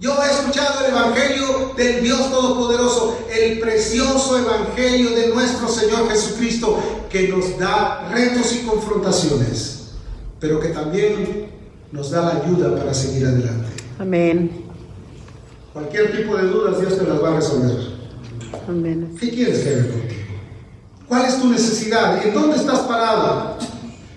Yo 0.00 0.16
he 0.22 0.30
escuchado 0.30 0.84
el 0.84 0.92
Evangelio 0.92 1.72
del 1.76 2.02
Dios 2.02 2.30
Todopoderoso, 2.30 3.18
el 3.32 3.60
precioso 3.60 4.38
Evangelio 4.38 5.10
de 5.10 5.28
nuestro 5.28 5.68
Señor 5.68 6.08
Jesucristo, 6.10 7.06
que 7.08 7.28
nos 7.28 7.58
da 7.58 8.08
retos 8.12 8.52
y 8.54 8.66
confrontaciones, 8.66 9.90
pero 10.40 10.58
que 10.58 10.68
también 10.68 11.48
nos 11.92 12.10
da 12.10 12.22
la 12.22 12.42
ayuda 12.42 12.76
para 12.76 12.92
seguir 12.92 13.26
adelante. 13.26 13.68
Amén. 13.98 14.63
Cualquier 15.74 16.16
tipo 16.16 16.36
de 16.36 16.46
dudas 16.46 16.80
Dios 16.80 16.96
te 16.96 17.04
las 17.04 17.20
va 17.20 17.32
a 17.32 17.34
resolver. 17.34 17.76
Amén. 18.68 19.16
¿Qué 19.18 19.28
quieres 19.28 19.58
que 19.58 19.74
haga 19.74 19.82
contigo? 19.82 20.22
¿Cuál 21.08 21.24
es 21.26 21.40
tu 21.40 21.48
necesidad? 21.48 22.24
¿En 22.24 22.32
dónde 22.32 22.56
estás 22.56 22.78
parado? 22.80 23.58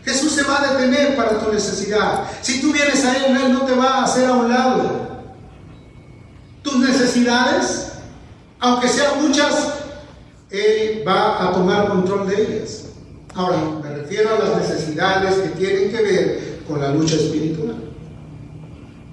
Jesús 0.06 0.34
se 0.34 0.44
va 0.44 0.62
a 0.62 0.74
detener 0.74 1.16
para 1.16 1.40
tu 1.40 1.52
necesidad. 1.52 2.26
Si 2.44 2.62
tú 2.62 2.72
vienes 2.72 3.04
a 3.04 3.18
Él, 3.18 3.36
Él 3.36 3.54
no 3.54 3.66
te 3.66 3.74
va 3.74 3.96
a 3.96 4.04
hacer 4.04 4.28
a 4.28 4.34
un 4.34 4.50
lado. 4.50 5.08
Tus 6.62 6.78
necesidades, 6.78 7.94
aunque 8.60 8.88
sean 8.88 9.20
muchas, 9.20 9.74
Él 10.52 11.04
va 11.08 11.44
a 11.44 11.54
tomar 11.54 11.88
control 11.90 12.28
de 12.28 12.40
ellas. 12.40 12.84
Ahora, 13.34 13.58
me 13.84 13.96
refiero 13.98 14.30
a 14.36 14.46
las 14.48 14.58
necesidades 14.62 15.36
que 15.38 15.50
tienen 15.50 15.90
que 15.90 16.04
ver 16.04 16.60
con 16.68 16.80
la 16.80 16.92
lucha 16.92 17.16
espiritual. 17.16 17.88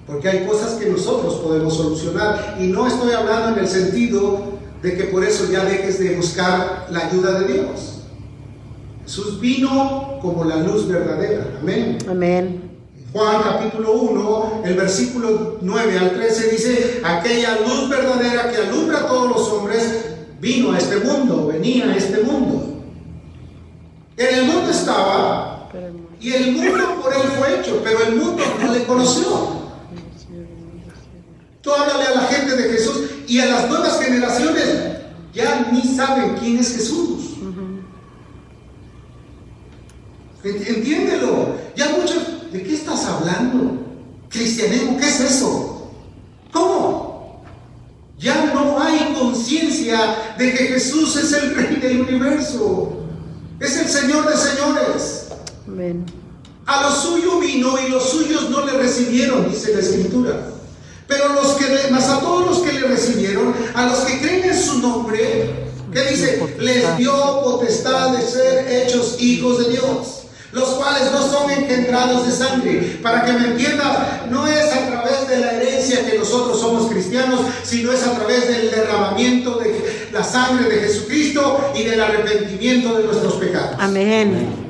Porque 0.07 0.29
hay 0.29 0.45
cosas 0.45 0.73
que 0.73 0.87
nosotros 0.87 1.35
podemos 1.35 1.75
solucionar. 1.75 2.57
Y 2.59 2.67
no 2.67 2.87
estoy 2.87 3.13
hablando 3.13 3.57
en 3.57 3.65
el 3.65 3.67
sentido 3.67 4.55
de 4.81 4.95
que 4.95 5.05
por 5.05 5.23
eso 5.23 5.51
ya 5.51 5.65
dejes 5.65 5.99
de 5.99 6.15
buscar 6.15 6.87
la 6.91 7.07
ayuda 7.07 7.39
de 7.39 7.53
Dios. 7.53 8.01
Jesús 9.03 9.39
vino 9.39 10.19
como 10.21 10.45
la 10.45 10.57
luz 10.57 10.87
verdadera. 10.87 11.57
Amén. 11.61 11.97
Amén. 12.07 12.65
Juan 13.13 13.43
capítulo 13.43 13.93
1, 13.93 14.61
el 14.65 14.73
versículo 14.73 15.57
9 15.61 15.99
al 15.99 16.11
13 16.15 16.49
dice, 16.49 17.01
aquella 17.01 17.61
luz 17.61 17.87
verdadera 17.87 18.51
que 18.51 18.57
alumbra 18.57 18.99
a 18.99 19.07
todos 19.07 19.29
los 19.29 19.47
hombres 19.53 20.05
vino 20.41 20.73
a 20.73 20.77
este 20.77 20.97
mundo, 20.97 21.47
venía 21.47 21.85
a 21.85 21.95
este 21.95 22.23
mundo. 22.23 22.83
En 24.17 24.39
el 24.39 24.45
mundo 24.45 24.69
estaba 24.69 25.69
y 26.19 26.33
el 26.33 26.51
mundo 26.53 27.01
por 27.01 27.13
él 27.13 27.21
fue 27.37 27.59
hecho, 27.59 27.81
pero 27.83 28.03
el 28.03 28.15
mundo 28.15 28.43
no 28.61 28.73
le 28.73 28.83
conoció. 28.83 29.54
Tú 31.65 31.73
háblale 31.73 32.03
a 32.05 32.11
la 32.21 32.27
gente 32.27 32.55
de 32.55 32.69
Jesús 32.69 33.01
y 33.27 33.39
a 33.39 33.47
las 33.47 33.67
nuevas 33.67 33.99
generaciones 33.99 34.65
ya 35.33 35.67
ni 35.71 35.81
saben 35.81 36.35
quién 36.39 36.59
es 36.59 36.75
Jesús. 36.75 37.21
Ent- 40.43 40.67
Entiéndelo. 40.67 41.55
Ya 41.75 41.89
muchos, 41.89 42.51
¿de 42.53 42.61
qué 42.61 42.75
estás 42.75 43.03
hablando? 43.05 43.79
Cristianismo, 44.29 44.95
¿qué 44.99 45.07
es 45.07 45.19
eso? 45.21 45.91
¿Cómo? 46.53 47.43
Ya 48.19 48.51
no 48.53 48.79
hay 48.79 49.15
conciencia 49.19 50.35
de 50.37 50.51
que 50.53 50.65
Jesús 50.67 51.15
es 51.17 51.33
el 51.33 51.55
Rey 51.55 51.77
del 51.77 52.01
universo. 52.01 52.93
Es 53.59 53.75
el 53.77 53.87
Señor 53.89 54.29
de 54.29 54.37
señores. 54.37 55.27
Amén. 55.67 56.05
A 56.67 56.83
lo 56.83 56.91
suyo 56.91 57.39
vino 57.39 57.73
y 57.85 57.89
los 57.89 58.07
suyos 58.09 58.51
no 58.51 58.63
le 58.65 58.73
recibieron, 58.73 59.49
dice 59.49 59.73
la 59.73 59.79
Escritura. 59.79 60.51
Pero 61.07 61.33
los 61.33 61.53
que 61.53 61.65
le- 61.69 61.91
más 61.91 62.09
a 62.09 62.19
todos 62.19 62.45
los 62.47 62.59
que 62.59 62.73
le 62.73 62.87
recibieron, 62.87 63.53
a 63.73 63.85
los 63.87 63.99
que 63.99 64.19
creen 64.19 64.43
en 64.45 64.57
su 64.59 64.79
nombre, 64.79 65.49
¿qué 65.93 66.01
dice? 66.09 66.41
Les 66.59 66.97
dio 66.97 67.13
potestad 67.43 68.09
de 68.17 68.21
ser 68.25 68.67
hechos 68.71 69.17
hijos 69.19 69.59
de 69.65 69.71
Dios, 69.73 70.21
los 70.51 70.69
cuales 70.69 71.11
no 71.11 71.21
son 71.21 71.51
engendrados 71.51 72.25
de 72.25 72.31
sangre. 72.31 72.99
Para 73.03 73.23
que 73.23 73.33
me 73.33 73.47
entienda, 73.49 74.25
no 74.31 74.47
es 74.47 74.65
a 74.73 74.87
través 74.87 75.27
de 75.27 75.37
la 75.37 75.51
herencia 75.53 76.09
que 76.09 76.17
nosotros 76.17 76.59
somos 76.59 76.89
cristianos, 76.89 77.41
sino 77.63 77.91
es 77.91 78.01
a 78.03 78.13
través 78.13 78.47
del 78.47 78.71
derramamiento 78.71 79.57
de 79.59 80.07
la 80.11 80.23
sangre 80.23 80.69
de 80.69 80.79
Jesucristo 80.87 81.71
y 81.75 81.83
del 81.83 82.01
arrepentimiento 82.01 82.95
de 82.97 83.03
nuestros 83.03 83.33
pecados. 83.35 83.75
Amén. 83.79 84.64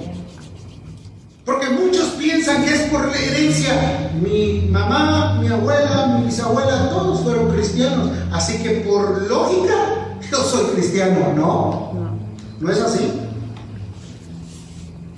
Porque 1.46 1.70
muchos 1.70 2.10
piensan 2.18 2.66
que 2.66 2.74
es 2.74 2.82
por 2.90 3.06
la 3.08 3.16
herencia. 3.18 4.12
Mi 4.22 4.68
mamá, 4.72 5.38
mi 5.40 5.48
abuela, 5.48 6.18
mi 6.18 6.26
bisabuela, 6.26 6.90
todos 6.90 7.22
fueron 7.22 7.52
cristianos. 7.52 8.10
Así 8.32 8.58
que 8.64 8.82
por 8.82 9.22
lógica, 9.30 10.18
yo 10.32 10.38
soy 10.44 10.74
cristiano. 10.74 11.34
No, 11.36 11.92
No. 11.94 12.18
no 12.60 12.72
es 12.72 12.80
así. 12.82 13.22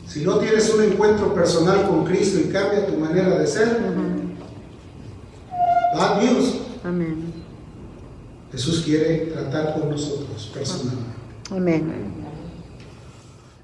Si 0.07 0.23
no 0.25 0.37
tienes 0.39 0.69
un 0.73 0.83
encuentro 0.83 1.33
personal 1.33 1.87
con 1.87 2.03
Cristo 2.03 2.39
y 2.39 2.49
cambia 2.51 2.87
tu 2.87 2.97
manera 2.97 3.37
de 3.39 3.47
ser, 3.47 3.79
bad 5.95 6.21
news. 6.21 6.55
Amén. 6.83 7.33
Jesús 8.51 8.81
quiere 8.83 9.27
tratar 9.27 9.79
con 9.79 9.91
nosotros 9.91 10.51
personalmente. 10.53 11.05
Amén. 11.51 11.93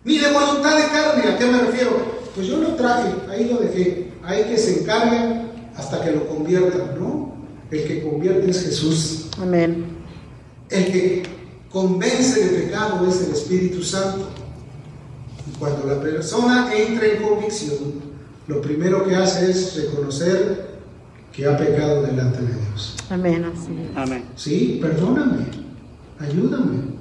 Ni 0.06 0.18
de 0.18 0.32
voluntad 0.32 0.78
de 0.78 0.84
carne, 0.88 1.24
¿a 1.32 1.38
qué 1.38 1.46
me 1.46 1.60
refiero? 1.60 2.23
Pues 2.36 2.48
yo 2.48 2.58
lo 2.58 2.70
traje, 2.76 3.12
ahí 3.30 3.50
lo 3.50 3.58
dejé. 3.60 4.12
Hay 4.24 4.44
que 4.46 4.58
se 4.58 4.82
encarguen 4.82 5.52
hasta 5.76 6.04
que 6.04 6.12
lo 6.12 6.28
conviertan, 6.28 7.00
¿no? 7.00 7.34
El 7.70 7.84
que 7.86 8.04
convierte 8.04 8.50
es 8.52 8.64
Jesús. 8.64 9.26
Amén. 9.42 9.86
El 10.70 10.86
que 10.86 11.24
convence 11.72 12.44
de 12.50 12.60
pecado 12.64 13.08
es 13.08 13.22
el 13.22 13.32
Espíritu 13.34 13.84
Santo. 13.84 14.28
Y 15.52 15.58
cuando 15.60 15.86
la 15.86 16.00
persona 16.02 16.72
entra 16.76 17.06
en 17.08 17.24
convicción, 17.24 17.78
lo 18.48 18.62
primero 18.62 19.06
que 19.06 19.16
hace 19.16 19.52
es 19.52 19.76
reconocer 19.76 20.74
que 21.32 21.46
ha 21.48 21.58
pecado 21.58 22.04
delante 22.04 22.42
de 22.42 22.54
Dios. 22.54 22.96
Amén. 23.10 23.44
Así 23.46 23.72
es. 23.92 23.98
Amén. 23.98 24.24
Sí, 24.36 24.80
perdóname, 24.82 25.46
ayúdame. 26.20 26.94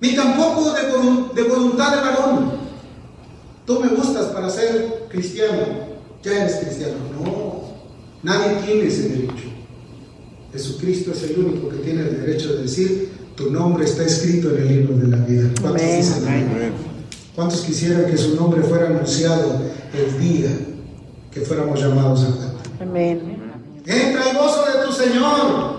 Ni 0.00 0.14
tampoco 0.14 0.72
de, 0.72 0.92
volu- 0.92 1.32
de 1.32 1.42
voluntad 1.44 1.90
de 1.96 2.02
varón. 2.02 2.65
Tú 3.66 3.80
me 3.80 3.88
gustas 3.88 4.26
para 4.26 4.48
ser 4.48 5.06
cristiano, 5.08 5.62
ya 6.22 6.42
eres 6.44 6.56
cristiano. 6.56 6.94
No, 7.12 7.62
nadie 8.22 8.62
tiene 8.64 8.86
ese 8.86 9.08
derecho. 9.08 9.48
Jesucristo 10.52 11.10
es 11.10 11.22
el 11.24 11.38
único 11.38 11.68
que 11.68 11.78
tiene 11.78 12.02
el 12.02 12.20
derecho 12.20 12.54
de 12.54 12.62
decir, 12.62 13.10
tu 13.34 13.50
nombre 13.50 13.84
está 13.84 14.04
escrito 14.04 14.50
en 14.50 14.62
el 14.62 14.68
libro 14.68 14.96
de 14.96 15.08
la 15.08 15.16
vida. 15.16 15.50
¿Cuántos, 15.60 15.82
Amén. 15.82 15.96
dicen 16.00 16.28
amén? 16.28 16.72
¿Cuántos 17.34 17.60
quisieran 17.62 18.06
que 18.06 18.16
su 18.16 18.36
nombre 18.36 18.62
fuera 18.62 18.86
anunciado 18.86 19.60
el 19.92 20.20
día 20.20 20.50
que 21.32 21.40
fuéramos 21.40 21.78
llamados 21.80 22.22
a 22.22 22.26
cuenta? 22.28 22.70
Amén. 22.80 23.36
Entra 23.84 24.30
el 24.30 24.36
gozo 24.36 24.64
de 24.64 24.86
tu 24.86 24.92
Señor. 24.92 25.76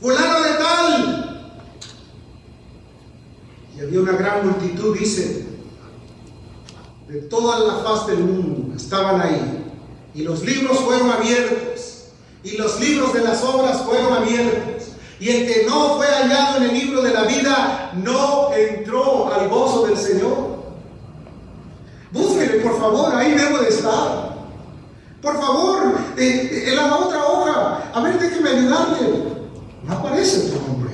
Fulano 0.00 0.42
de 0.42 0.50
tal. 0.58 1.52
Y 3.76 3.80
había 3.80 4.00
una 4.00 4.12
gran 4.12 4.46
multitud, 4.46 4.96
dice, 4.96 5.44
de 7.08 7.20
toda 7.22 7.60
la 7.60 7.74
faz 7.84 8.06
del 8.06 8.18
mundo. 8.18 8.74
Estaban 8.74 9.20
ahí. 9.20 9.64
Y 10.14 10.22
los 10.22 10.42
libros 10.42 10.78
fueron 10.80 11.10
abiertos. 11.10 12.04
Y 12.42 12.56
los 12.56 12.80
libros 12.80 13.12
de 13.12 13.22
las 13.22 13.42
obras 13.44 13.82
fueron 13.82 14.12
abiertos. 14.12 14.88
Y 15.18 15.30
el 15.30 15.46
que 15.46 15.64
no 15.66 15.96
fue 15.96 16.06
hallado 16.06 16.58
en 16.58 16.64
el 16.64 16.74
libro 16.74 17.02
de 17.02 17.12
la 17.12 17.24
vida 17.24 17.92
no 17.96 18.52
entró 18.54 19.32
al 19.32 19.48
gozo 19.48 19.86
del 19.86 19.96
Señor. 19.96 20.56
Búsquele, 22.12 22.60
por 22.60 22.78
favor, 22.78 23.14
ahí 23.14 23.32
debo 23.32 23.58
de 23.58 23.68
estar. 23.68 24.36
Por 25.22 25.40
favor, 25.40 25.94
eh, 26.16 26.64
en 26.68 26.76
la 26.76 26.96
otra 26.96 27.26
hoja, 27.26 27.90
a 27.92 28.00
ver, 28.02 28.18
déjeme 28.18 28.50
ayudarle. 28.50 29.24
No 29.84 29.92
aparece 29.92 30.50
tu 30.50 30.60
nombre. 30.66 30.90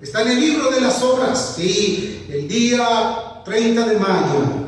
Está 0.00 0.22
en 0.22 0.28
el 0.28 0.40
libro 0.40 0.70
de 0.70 0.80
las 0.80 1.02
obras, 1.02 1.54
sí, 1.56 2.26
el 2.30 2.46
día 2.46 3.25
30 3.46 3.88
de 3.88 3.98
mayo, 4.00 4.66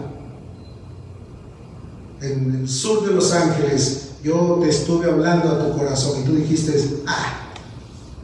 en 2.20 2.60
el 2.60 2.68
sur 2.68 3.06
de 3.06 3.12
Los 3.12 3.32
Ángeles, 3.32 4.12
yo 4.22 4.58
te 4.62 4.68
estuve 4.68 5.10
hablando 5.10 5.50
a 5.50 5.58
tu 5.58 5.76
corazón 5.76 6.22
y 6.22 6.24
tú 6.24 6.36
dijiste, 6.36 7.02
ah, 7.06 7.50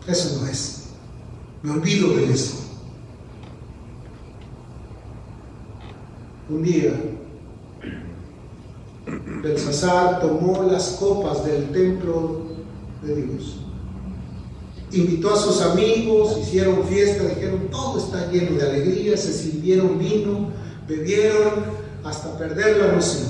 eso 0.06 0.40
no 0.40 0.46
es. 0.46 0.84
Me 1.62 1.72
olvido 1.72 2.14
de 2.14 2.32
eso. 2.32 2.54
Un 6.48 6.62
día, 6.62 7.00
Belsasar 9.42 10.20
tomó 10.20 10.62
las 10.62 10.90
copas 11.00 11.44
del 11.44 11.72
templo 11.72 12.42
de 13.02 13.14
Dios. 13.16 13.63
Invitó 14.94 15.34
a 15.34 15.36
sus 15.36 15.60
amigos, 15.60 16.38
hicieron 16.40 16.84
fiesta, 16.84 17.24
dijeron, 17.24 17.68
todo 17.70 17.98
está 17.98 18.30
lleno 18.30 18.56
de 18.56 18.62
alegría, 18.62 19.16
se 19.16 19.32
sirvieron 19.32 19.98
vino, 19.98 20.50
bebieron 20.86 21.64
hasta 22.04 22.38
perder 22.38 22.76
la 22.76 22.92
noción. 22.92 23.26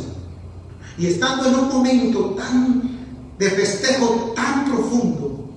Y 0.98 1.06
estando 1.06 1.46
en 1.46 1.54
un 1.54 1.68
momento 1.68 2.34
tan 2.36 2.98
de 3.38 3.50
festejo 3.50 4.32
tan 4.36 4.70
profundo, 4.70 5.48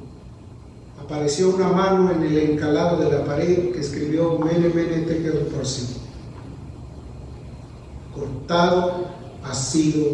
apareció 1.03 1.49
una 1.49 1.67
mano 1.67 2.11
en 2.11 2.23
el 2.23 2.37
encalado 2.37 2.97
de 2.97 3.11
la 3.11 3.25
pared 3.25 3.71
que 3.71 3.79
escribió 3.81 4.39
Mene 4.39 4.69
Mene 4.69 5.01
Tekel. 5.01 5.49
Cortado 8.15 9.07
ha 9.43 9.53
sido 9.53 10.05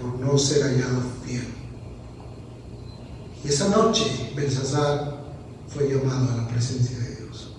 por 0.00 0.18
no 0.20 0.38
ser 0.38 0.62
hallado 0.62 1.02
fiel. 1.24 1.47
Y 3.44 3.48
esa 3.48 3.68
noche 3.68 4.32
Belsasar 4.34 5.18
fue 5.68 5.88
llamado 5.88 6.32
a 6.32 6.36
la 6.42 6.48
presencia 6.48 6.98
de 6.98 7.16
Dios. 7.16 7.54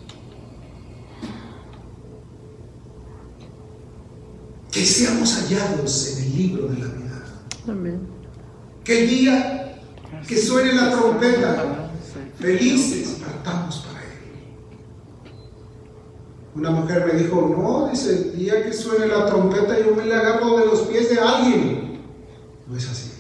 Que 4.72 4.86
seamos 4.86 5.36
hallados 5.36 6.18
en 6.18 6.24
el 6.24 6.38
libro 6.38 6.68
de 6.68 6.80
la 6.80 6.88
vida. 6.88 7.26
Amén. 7.68 8.08
Que 8.84 9.04
el 9.04 9.10
día 9.10 9.82
que 10.28 10.38
suene 10.38 10.74
la 10.74 10.92
trompeta, 10.92 11.92
felices 12.40 13.20
partamos 13.24 13.78
para 13.80 14.02
él. 14.04 14.10
Una 16.56 16.72
mujer 16.72 17.06
me 17.12 17.20
dijo, 17.22 17.56
no, 17.56 17.90
dice, 17.90 18.32
el 18.34 18.38
día 18.38 18.64
que 18.64 18.74
suene 18.74 19.08
la 19.08 19.26
trompeta 19.26 19.80
yo 19.80 19.96
me 19.96 20.06
le 20.06 20.16
agarro 20.16 20.58
de 20.58 20.66
los 20.66 20.82
pies 20.82 21.10
de 21.10 21.20
alguien. 21.20 22.02
No 22.68 22.78
es 22.78 22.90
así. 22.90 23.12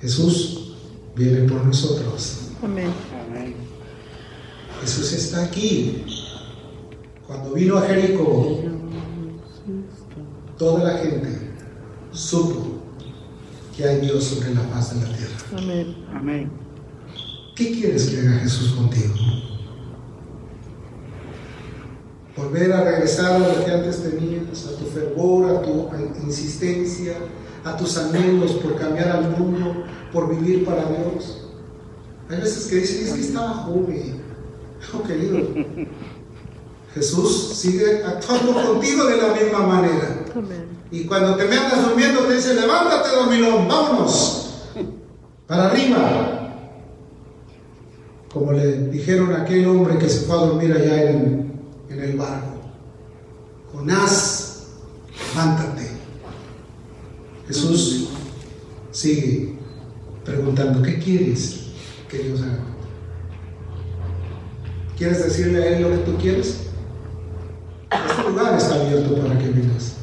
Jesús 0.00 0.74
viene 1.16 1.48
por 1.48 1.64
nosotros. 1.64 2.50
Amén. 2.62 2.90
Amén. 3.28 3.54
Jesús 4.80 5.12
está 5.12 5.44
aquí. 5.44 6.04
Cuando 7.26 7.52
vino 7.52 7.76
a 7.76 7.82
Jericó, 7.82 8.60
toda 10.56 10.84
la 10.84 10.98
gente 10.98 11.52
supo 12.12 12.78
que 13.76 13.84
hay 13.84 14.00
Dios 14.00 14.24
sobre 14.24 14.54
la 14.54 14.60
faz 14.62 14.94
de 14.94 15.06
la 15.06 15.16
tierra. 15.16 15.36
Amén. 15.56 15.96
Amén. 16.14 16.50
¿Qué 17.54 17.72
quieres 17.72 18.06
que 18.06 18.20
haga 18.20 18.38
Jesús 18.38 18.72
contigo? 18.72 19.14
Volver 22.36 22.72
a 22.72 22.84
regresar 22.84 23.32
a 23.32 23.38
lo 23.40 23.64
que 23.64 23.70
antes 23.72 24.00
tenías, 24.00 24.66
a 24.66 24.78
tu 24.78 24.84
fervor, 24.86 25.56
a 25.56 25.62
tu 25.62 25.90
insistencia, 26.24 27.16
a 27.64 27.76
tus 27.76 27.96
anhelos 27.98 28.52
por 28.52 28.76
cambiar 28.76 29.08
al 29.08 29.30
mundo, 29.30 29.84
por 30.12 30.28
vivir 30.28 30.64
para 30.64 30.84
Dios. 30.84 31.48
Hay 32.30 32.40
veces 32.40 32.66
que 32.66 32.76
dicen, 32.76 33.06
es 33.06 33.12
que 33.12 33.20
estaba 33.20 33.54
joven. 33.54 34.28
Oh, 34.94 35.02
querido, 35.02 35.40
Jesús 36.94 37.52
sigue 37.56 38.04
actuando 38.04 38.52
contigo 38.52 39.06
de 39.06 39.16
la 39.16 39.34
misma 39.34 39.66
manera. 39.66 40.24
Amén. 40.36 40.68
Y 40.90 41.04
cuando 41.04 41.36
te 41.36 41.44
me 41.44 41.56
andas 41.56 41.86
durmiendo, 41.86 42.20
te 42.22 42.34
dice, 42.34 42.54
levántate, 42.54 43.10
dormilón, 43.14 43.68
vámonos. 43.68 44.50
Para 45.46 45.66
arriba. 45.66 46.54
Como 48.32 48.52
le 48.52 48.88
dijeron 48.88 49.34
a 49.34 49.42
aquel 49.42 49.66
hombre 49.66 49.98
que 49.98 50.08
se 50.08 50.26
fue 50.26 50.36
a 50.36 50.40
dormir 50.46 50.72
allá 50.72 51.10
en, 51.10 51.52
en 51.90 52.00
el 52.00 52.16
barco. 52.16 52.54
Jonás, 53.72 54.68
levántate. 55.34 55.77
Jesús 57.48 58.08
sigue 58.90 59.54
preguntando, 60.24 60.82
¿qué 60.82 60.98
quieres 60.98 61.60
que 62.10 62.18
Dios 62.18 62.42
haga? 62.42 62.64
¿Quieres 64.98 65.24
decirle 65.24 65.62
a 65.62 65.76
Él 65.76 65.82
lo 65.82 65.90
que 65.90 65.98
tú 65.98 66.16
quieres? 66.18 66.64
Este 67.90 68.28
lugar 68.28 68.58
está 68.58 68.74
abierto 68.74 69.16
para 69.16 69.38
que 69.38 69.48
vengas, 69.48 69.94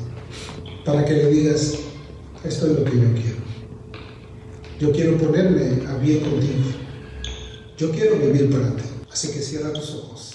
para 0.83 1.05
que 1.05 1.13
le 1.13 1.29
digas, 1.29 1.75
esto 2.43 2.65
es 2.65 2.79
lo 2.79 2.83
que 2.83 2.97
yo 2.99 3.13
quiero. 3.13 3.45
Yo 4.79 4.91
quiero 4.91 5.17
ponerme 5.17 5.85
a 5.87 5.95
bien 5.97 6.21
contigo. 6.21 6.63
Yo 7.77 7.91
quiero 7.91 8.17
vivir 8.17 8.49
para 8.49 8.75
ti. 8.75 8.83
Así 9.11 9.31
que 9.31 9.39
cierra 9.39 9.71
tus 9.71 9.93
ojos. 9.95 10.34